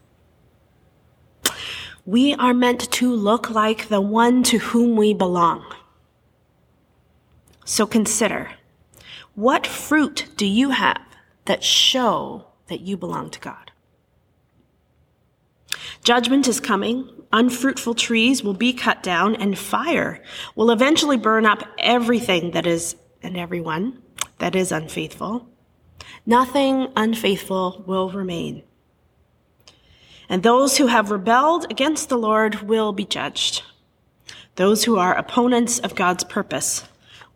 We 2.06 2.34
are 2.34 2.54
meant 2.54 2.92
to 2.94 3.14
look 3.14 3.50
like 3.50 3.88
the 3.88 4.02
one 4.02 4.44
to 4.44 4.58
whom 4.58 4.96
we 4.96 5.14
belong. 5.14 5.66
So 7.66 7.86
consider, 7.86 8.52
what 9.36 9.66
fruit 9.66 10.28
do 10.36 10.46
you 10.46 10.72
have 10.72 11.02
that 11.46 11.64
show 11.64 12.48
that 12.68 12.82
you 12.82 12.98
belong 12.98 13.30
to 13.32 13.40
God? 13.40 13.72
Judgment 16.04 16.48
is 16.48 16.60
coming. 16.60 17.10
Unfruitful 17.32 17.96
trees 17.96 18.44
will 18.44 18.54
be 18.54 18.74
cut 18.74 19.02
down 19.02 19.36
and 19.36 19.58
fire 19.58 20.22
will 20.56 20.70
eventually 20.70 21.18
burn 21.18 21.46
up 21.46 21.64
everything 21.80 22.52
that 22.52 22.68
is 22.68 22.96
and 23.24 23.38
everyone 23.38 24.02
that 24.40 24.56
is 24.56 24.72
unfaithful. 24.72 25.48
Nothing 26.26 26.88
unfaithful 26.96 27.84
will 27.86 28.10
remain. 28.10 28.64
And 30.30 30.42
those 30.42 30.78
who 30.78 30.88
have 30.88 31.12
rebelled 31.12 31.66
against 31.70 32.10
the 32.10 32.18
Lord 32.18 32.62
will 32.62 32.94
be 32.94 33.06
judged. 33.06 33.64
Those 34.56 34.86
who 34.86 34.98
are 34.98 35.16
opponents 35.16 35.80
of 35.80 35.96
God's 35.96 36.24
purpose 36.24 36.84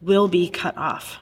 will 0.02 0.28
be 0.28 0.50
cut 0.50 0.78
off. 0.78 1.20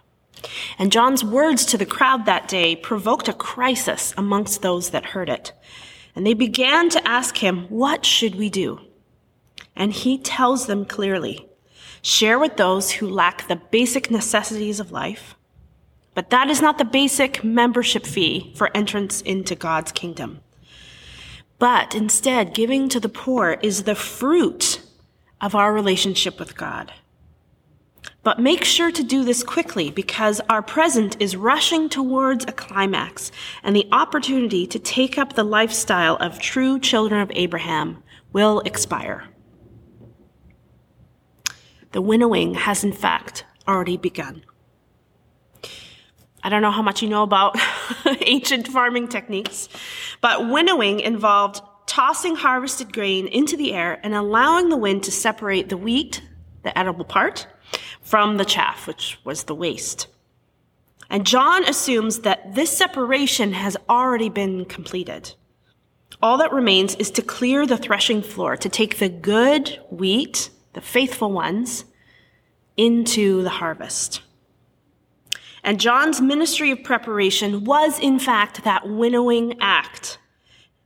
And 0.78 0.92
John's 0.92 1.24
words 1.24 1.66
to 1.66 1.78
the 1.78 1.86
crowd 1.86 2.26
that 2.26 2.48
day 2.48 2.76
provoked 2.76 3.28
a 3.28 3.34
crisis 3.34 4.14
amongst 4.18 4.62
those 4.62 4.92
that 4.92 5.06
heard 5.06 5.30
it. 5.30 5.54
And 6.16 6.26
they 6.26 6.34
began 6.34 6.90
to 6.90 7.08
ask 7.08 7.38
him, 7.38 7.66
What 7.70 8.06
should 8.06 8.36
we 8.36 8.50
do? 8.50 8.80
And 9.76 9.92
he 9.92 10.18
tells 10.18 10.68
them 10.68 10.86
clearly, 10.86 11.48
share 12.02 12.38
with 12.38 12.58
those 12.58 12.92
who 12.92 13.10
lack 13.10 13.48
the 13.48 13.56
basic 13.56 14.12
necessities 14.12 14.80
of 14.80 14.92
life. 14.92 15.35
But 16.16 16.32
that 16.32 16.50
is 16.50 16.62
not 16.62 16.80
the 16.80 16.86
basic 16.86 17.44
membership 17.44 18.06
fee 18.06 18.54
for 18.56 18.76
entrance 18.76 19.22
into 19.22 19.54
God's 19.54 19.92
kingdom. 19.92 20.40
But 21.60 21.94
instead, 21.94 22.54
giving 22.54 22.90
to 22.90 23.00
the 23.00 23.10
poor 23.10 23.58
is 23.62 23.84
the 23.84 23.96
fruit 23.96 24.82
of 25.40 25.54
our 25.54 25.74
relationship 25.74 26.40
with 26.40 26.58
God. 26.58 26.92
But 28.24 28.40
make 28.40 28.64
sure 28.64 28.92
to 28.92 29.04
do 29.04 29.24
this 29.24 29.44
quickly 29.44 29.92
because 29.92 30.42
our 30.50 30.62
present 30.62 31.16
is 31.20 31.36
rushing 31.36 31.90
towards 31.90 32.46
a 32.46 32.52
climax 32.52 33.32
and 33.62 33.76
the 33.76 33.88
opportunity 33.92 34.66
to 34.68 34.80
take 34.80 35.18
up 35.18 35.34
the 35.34 35.44
lifestyle 35.44 36.16
of 36.18 36.40
true 36.40 36.80
children 36.80 37.22
of 37.22 37.32
Abraham 37.36 38.04
will 38.34 38.62
expire. 38.62 39.26
The 41.92 42.02
winnowing 42.02 42.56
has 42.56 42.84
in 42.84 42.94
fact 42.94 43.46
already 43.68 43.98
begun. 43.98 44.44
I 46.46 46.50
don't 46.50 46.62
know 46.62 46.70
how 46.70 46.84
much 46.84 47.02
you 47.02 47.10
know 47.10 47.24
about 47.24 47.58
ancient 48.22 48.68
farming 48.68 49.08
techniques, 49.08 49.68
but 50.22 50.48
winnowing 50.48 51.00
involved 51.00 51.60
tossing 51.88 52.36
harvested 52.36 52.94
grain 52.94 53.28
into 53.28 53.58
the 53.58 53.74
air 53.74 54.00
and 54.04 54.14
allowing 54.14 54.70
the 54.70 54.78
wind 54.78 55.04
to 55.06 55.12
separate 55.12 55.70
the 55.70 55.78
wheat, 55.78 56.22
the 56.62 56.78
edible 56.78 57.04
part, 57.04 57.48
from 58.00 58.38
the 58.38 58.46
chaff, 58.46 58.86
which 58.86 59.18
was 59.24 59.46
the 59.46 59.56
waste. 59.56 60.06
And 61.10 61.26
John 61.26 61.64
assumes 61.64 62.20
that 62.20 62.54
this 62.54 62.70
separation 62.70 63.54
has 63.54 63.76
already 63.90 64.30
been 64.30 64.66
completed. 64.66 65.34
All 66.22 66.38
that 66.38 66.54
remains 66.54 66.94
is 66.94 67.10
to 67.12 67.24
clear 67.24 67.66
the 67.66 67.76
threshing 67.76 68.22
floor, 68.22 68.56
to 68.56 68.70
take 68.70 69.00
the 69.00 69.10
good 69.10 69.80
wheat, 69.90 70.52
the 70.74 70.82
faithful 70.82 71.32
ones, 71.32 71.86
into 72.78 73.42
the 73.42 73.50
harvest. 73.50 74.22
And 75.66 75.80
John's 75.80 76.22
ministry 76.22 76.70
of 76.70 76.84
preparation 76.84 77.64
was, 77.64 77.98
in 78.00 78.20
fact, 78.20 78.64
that 78.64 78.88
winnowing 78.88 79.58
act. 79.60 80.20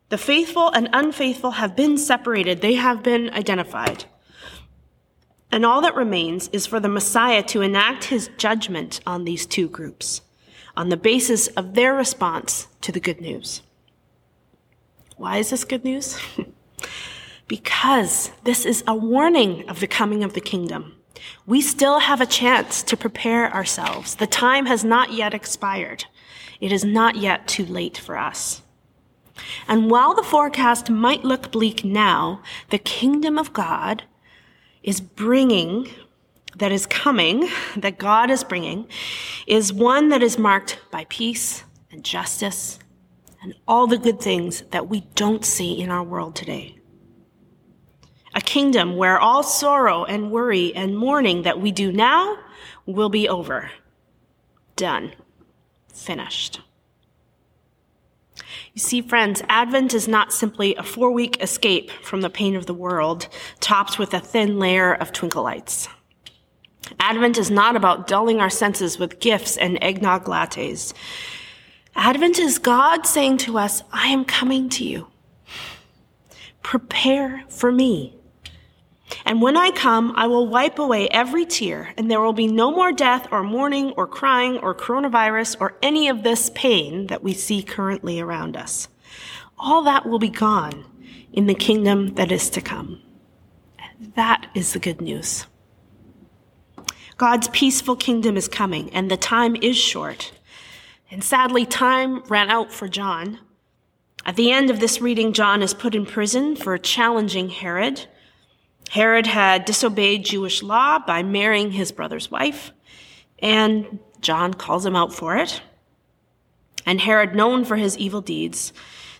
The 0.07 0.17
faithful 0.17 0.69
and 0.69 0.87
unfaithful 0.93 1.51
have 1.51 1.75
been 1.75 1.97
separated, 1.97 2.61
they 2.61 2.75
have 2.75 3.03
been 3.03 3.29
identified. 3.29 4.05
And 5.51 5.65
all 5.65 5.81
that 5.81 5.95
remains 5.95 6.47
is 6.53 6.65
for 6.65 6.79
the 6.79 6.87
Messiah 6.87 7.43
to 7.43 7.61
enact 7.61 8.05
his 8.05 8.29
judgment 8.37 9.01
on 9.05 9.25
these 9.25 9.45
two 9.45 9.67
groups 9.67 10.21
on 10.77 10.87
the 10.87 10.97
basis 10.97 11.47
of 11.47 11.73
their 11.73 11.93
response 11.93 12.67
to 12.79 12.93
the 12.93 13.01
good 13.01 13.19
news. 13.19 13.61
Why 15.17 15.39
is 15.39 15.49
this 15.49 15.65
good 15.65 15.83
news? 15.83 16.17
because 17.49 18.31
this 18.45 18.65
is 18.65 18.81
a 18.87 18.95
warning 18.95 19.67
of 19.67 19.81
the 19.81 19.87
coming 19.87 20.23
of 20.23 20.35
the 20.35 20.39
kingdom. 20.39 20.95
We 21.45 21.61
still 21.61 21.99
have 21.99 22.21
a 22.21 22.25
chance 22.25 22.83
to 22.83 22.97
prepare 22.97 23.53
ourselves. 23.53 24.15
The 24.15 24.27
time 24.27 24.65
has 24.67 24.83
not 24.83 25.13
yet 25.13 25.33
expired. 25.33 26.05
It 26.61 26.71
is 26.71 26.83
not 26.83 27.15
yet 27.15 27.47
too 27.47 27.65
late 27.65 27.97
for 27.97 28.17
us. 28.17 28.61
And 29.67 29.89
while 29.89 30.13
the 30.13 30.23
forecast 30.23 30.89
might 30.89 31.23
look 31.23 31.51
bleak 31.51 31.83
now, 31.83 32.41
the 32.69 32.77
kingdom 32.77 33.37
of 33.37 33.53
God 33.53 34.03
is 34.83 35.01
bringing, 35.01 35.89
that 36.55 36.71
is 36.71 36.85
coming, 36.85 37.49
that 37.77 37.97
God 37.97 38.29
is 38.29 38.43
bringing, 38.43 38.87
is 39.47 39.73
one 39.73 40.09
that 40.09 40.23
is 40.23 40.37
marked 40.37 40.79
by 40.91 41.05
peace 41.09 41.63
and 41.91 42.03
justice 42.03 42.79
and 43.41 43.55
all 43.67 43.87
the 43.87 43.97
good 43.97 44.19
things 44.19 44.61
that 44.71 44.89
we 44.89 45.01
don't 45.15 45.45
see 45.45 45.79
in 45.79 45.89
our 45.89 46.03
world 46.03 46.35
today. 46.35 46.78
A 48.39 48.41
kingdom 48.41 48.95
where 48.95 49.19
all 49.19 49.43
sorrow 49.43 50.05
and 50.05 50.31
worry 50.31 50.73
and 50.73 50.97
mourning 50.97 51.41
that 51.41 51.59
we 51.59 51.73
do 51.73 51.91
now 51.91 52.37
will 52.85 53.09
be 53.09 53.27
over. 53.27 53.69
Done. 54.77 55.11
Finished. 55.93 56.61
You 58.73 58.79
see, 58.79 59.01
friends, 59.01 59.43
Advent 59.49 59.93
is 59.93 60.07
not 60.07 60.31
simply 60.31 60.73
a 60.75 60.83
four 60.83 61.11
week 61.11 61.43
escape 61.43 61.91
from 61.91 62.21
the 62.21 62.29
pain 62.29 62.55
of 62.55 62.65
the 62.65 62.73
world, 62.73 63.27
topped 63.59 63.99
with 63.99 64.13
a 64.13 64.21
thin 64.21 64.57
layer 64.57 64.93
of 64.93 65.11
twinkle 65.11 65.43
lights. 65.43 65.89
Advent 66.97 67.37
is 67.37 67.51
not 67.51 67.75
about 67.75 68.07
dulling 68.07 68.39
our 68.39 68.49
senses 68.49 68.97
with 68.97 69.19
gifts 69.19 69.57
and 69.57 69.77
eggnog 69.83 70.23
lattes. 70.27 70.93
Advent 71.93 72.39
is 72.39 72.57
God 72.57 73.05
saying 73.05 73.39
to 73.39 73.57
us, 73.57 73.83
I 73.91 74.07
am 74.07 74.23
coming 74.23 74.69
to 74.69 74.85
you. 74.85 75.07
Prepare 76.63 77.43
for 77.49 77.69
me. 77.69 78.15
And 79.25 79.41
when 79.41 79.57
I 79.57 79.71
come, 79.71 80.13
I 80.15 80.27
will 80.27 80.47
wipe 80.47 80.79
away 80.79 81.07
every 81.09 81.45
tear, 81.45 81.93
and 81.97 82.09
there 82.09 82.21
will 82.21 82.33
be 82.33 82.47
no 82.47 82.71
more 82.71 82.91
death 82.91 83.27
or 83.31 83.43
mourning 83.43 83.91
or 83.91 84.07
crying 84.07 84.57
or 84.57 84.75
coronavirus 84.75 85.57
or 85.59 85.77
any 85.81 86.07
of 86.07 86.23
this 86.23 86.51
pain 86.53 87.07
that 87.07 87.23
we 87.23 87.33
see 87.33 87.63
currently 87.63 88.19
around 88.19 88.55
us. 88.55 88.87
All 89.57 89.83
that 89.83 90.05
will 90.05 90.19
be 90.19 90.29
gone 90.29 90.85
in 91.33 91.47
the 91.47 91.55
kingdom 91.55 92.15
that 92.15 92.31
is 92.31 92.49
to 92.51 92.61
come. 92.61 93.01
That 94.15 94.47
is 94.53 94.73
the 94.73 94.79
good 94.79 95.01
news. 95.01 95.45
God's 97.17 97.49
peaceful 97.49 97.97
kingdom 97.97 98.37
is 98.37 98.47
coming, 98.47 98.89
and 98.91 99.11
the 99.11 99.17
time 99.17 99.55
is 99.57 99.75
short. 99.75 100.31
And 101.11 101.23
sadly, 101.23 101.65
time 101.65 102.23
ran 102.25 102.49
out 102.49 102.71
for 102.71 102.87
John. 102.87 103.39
At 104.25 104.35
the 104.35 104.51
end 104.51 104.69
of 104.69 104.79
this 104.79 105.01
reading, 105.01 105.33
John 105.33 105.61
is 105.61 105.73
put 105.73 105.95
in 105.95 106.05
prison 106.05 106.55
for 106.55 106.77
challenging 106.77 107.49
Herod 107.49 108.07
Herod 108.89 109.27
had 109.27 109.65
disobeyed 109.65 110.25
Jewish 110.25 110.63
law 110.63 110.99
by 110.99 111.21
marrying 111.21 111.71
his 111.71 111.91
brother's 111.91 112.31
wife, 112.31 112.71
and 113.37 113.99
John 114.19 114.53
calls 114.53 114.85
him 114.85 114.95
out 114.95 115.13
for 115.13 115.37
it. 115.37 115.61
And 116.85 116.99
Herod, 116.99 117.35
known 117.35 117.65
for 117.65 117.75
his 117.75 117.97
evil 117.97 118.21
deeds, 118.21 118.73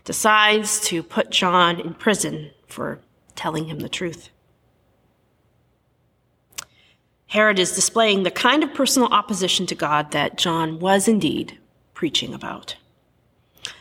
decides 0.05 0.79
to 0.87 1.03
put 1.03 1.29
John 1.29 1.79
in 1.79 1.93
prison 1.93 2.49
for 2.65 2.99
telling 3.35 3.65
him 3.65 3.79
the 3.79 3.89
truth. 3.89 4.29
Herod 7.27 7.59
is 7.59 7.73
displaying 7.73 8.23
the 8.23 8.31
kind 8.31 8.63
of 8.63 8.73
personal 8.73 9.09
opposition 9.09 9.67
to 9.67 9.75
God 9.75 10.11
that 10.11 10.35
John 10.35 10.79
was 10.79 11.07
indeed 11.07 11.59
preaching 11.93 12.33
about. 12.33 12.75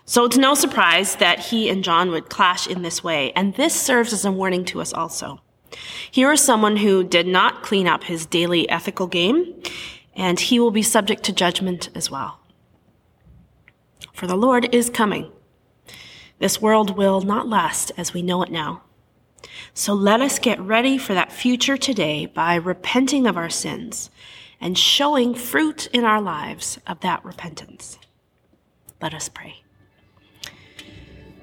So 0.05 0.27
it's 0.27 0.37
no 0.37 0.53
surprise 0.53 1.17
that 1.17 1.39
he 1.39 1.71
and 1.71 1.83
John 1.83 2.11
would 2.11 2.29
clash 2.29 2.67
in 2.67 2.83
this 2.83 3.03
way, 3.03 3.33
and 3.33 3.55
this 3.55 3.75
serves 3.75 4.13
as 4.13 4.27
a 4.27 4.33
warning 4.33 4.67
to 4.67 4.83
us 4.83 4.93
also. 4.93 5.41
Here 6.11 6.33
is 6.33 6.41
someone 6.41 6.79
who 6.79 7.05
did 7.05 7.27
not 7.27 7.63
clean 7.63 7.87
up 7.87 8.05
his 8.05 8.27
daily 8.27 8.69
ethical 8.69 9.07
game, 9.07 9.63
and 10.15 10.39
he 10.39 10.59
will 10.59 10.71
be 10.71 10.83
subject 10.83 11.23
to 11.25 11.33
judgment 11.33 11.91
as 11.95 12.11
well. 12.11 12.41
For 14.13 14.27
the 14.27 14.37
Lord 14.37 14.75
is 14.75 14.91
coming. 14.91 15.31
This 16.39 16.61
world 16.61 16.97
will 16.97 17.21
not 17.21 17.49
last 17.49 17.93
as 17.97 18.13
we 18.13 18.23
know 18.23 18.43
it 18.43 18.51
now. 18.51 18.83
So 19.75 19.93
let 19.95 20.21
us 20.21 20.39
get 20.39 20.61
ready 20.61 20.99
for 20.99 21.15
that 21.15 21.33
future 21.33 21.77
today 21.77 22.27
by 22.27 22.57
repenting 22.57 23.27
of 23.27 23.37
our 23.37 23.51
sins 23.51 24.11
and 24.61 24.77
showing 24.77 25.35
fruit 25.35 25.87
in 25.93 26.05
our 26.05 26.21
lives 26.21 26.79
of 26.87 27.01
that 27.01 27.25
repentance. 27.25 27.99
Let 29.01 29.15
us 29.15 29.29
pray. 29.29 29.63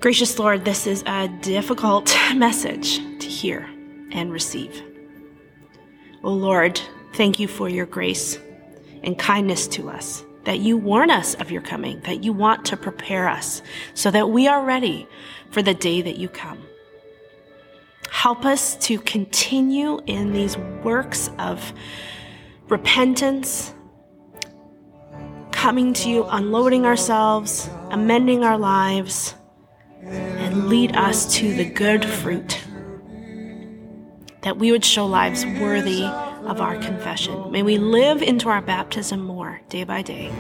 Gracious 0.02 0.38
Lord, 0.38 0.66
this 0.66 0.86
is 0.86 1.04
a 1.08 1.30
difficult 1.42 2.16
message 2.36 2.98
to 3.20 3.28
hear 3.28 3.75
and 4.16 4.32
receive. 4.32 4.82
O 6.24 6.30
oh 6.30 6.34
Lord, 6.34 6.82
thank 7.14 7.40
you 7.40 7.48
for 7.48 7.70
your 7.70 7.86
grace 7.86 8.40
and 9.04 9.20
kindness 9.20 9.68
to 9.68 9.90
us, 9.90 10.24
that 10.46 10.60
you 10.60 10.78
warn 10.78 11.12
us 11.12 11.36
of 11.36 11.52
your 11.52 11.62
coming, 11.62 12.00
that 12.02 12.24
you 12.24 12.34
want 12.34 12.66
to 12.66 12.78
prepare 12.78 13.28
us 13.28 13.62
so 13.94 14.10
that 14.10 14.30
we 14.30 14.48
are 14.48 14.66
ready 14.66 15.08
for 15.52 15.62
the 15.62 15.74
day 15.74 16.02
that 16.02 16.18
you 16.18 16.30
come. 16.30 16.64
Help 18.10 18.46
us 18.46 18.76
to 18.78 18.98
continue 19.00 20.02
in 20.08 20.32
these 20.32 20.58
works 20.58 21.30
of 21.38 21.74
repentance, 22.70 23.74
coming 25.52 25.94
to 25.94 26.10
you, 26.10 26.24
unloading 26.26 26.86
ourselves, 26.86 27.70
amending 27.92 28.44
our 28.44 28.58
lives, 28.58 29.36
and 30.02 30.70
lead 30.70 30.96
us 30.96 31.36
to 31.36 31.54
the 31.54 31.66
good 31.66 32.06
fruit 32.06 32.65
that 34.46 34.58
we 34.58 34.72
would 34.72 34.86
show 34.86 35.08
lives 35.08 35.44
worthy 35.60 36.04
of 36.04 36.62
our 36.62 36.78
confession. 36.78 37.52
May 37.52 37.64
we 37.64 37.80
live 37.80 38.22
into 38.22 38.48
our 38.48 38.62
baptism 38.62 39.20
more 39.20 39.60
day 39.70 39.84
by 39.84 40.04
day. 40.04 40.32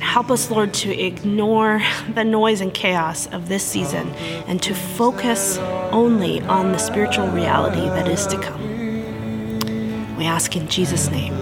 Help 0.00 0.28
us, 0.28 0.50
Lord, 0.50 0.74
to 0.74 0.90
ignore 0.92 1.80
the 2.14 2.24
noise 2.24 2.60
and 2.60 2.74
chaos 2.74 3.28
of 3.28 3.48
this 3.48 3.62
season 3.64 4.08
and 4.48 4.60
to 4.64 4.74
focus 4.74 5.56
only 5.92 6.40
on 6.42 6.72
the 6.72 6.78
spiritual 6.78 7.28
reality 7.28 7.86
that 7.86 8.08
is 8.08 8.26
to 8.26 8.40
come. 8.40 10.16
We 10.16 10.24
ask 10.24 10.56
in 10.56 10.66
Jesus' 10.68 11.08
name. 11.10 11.32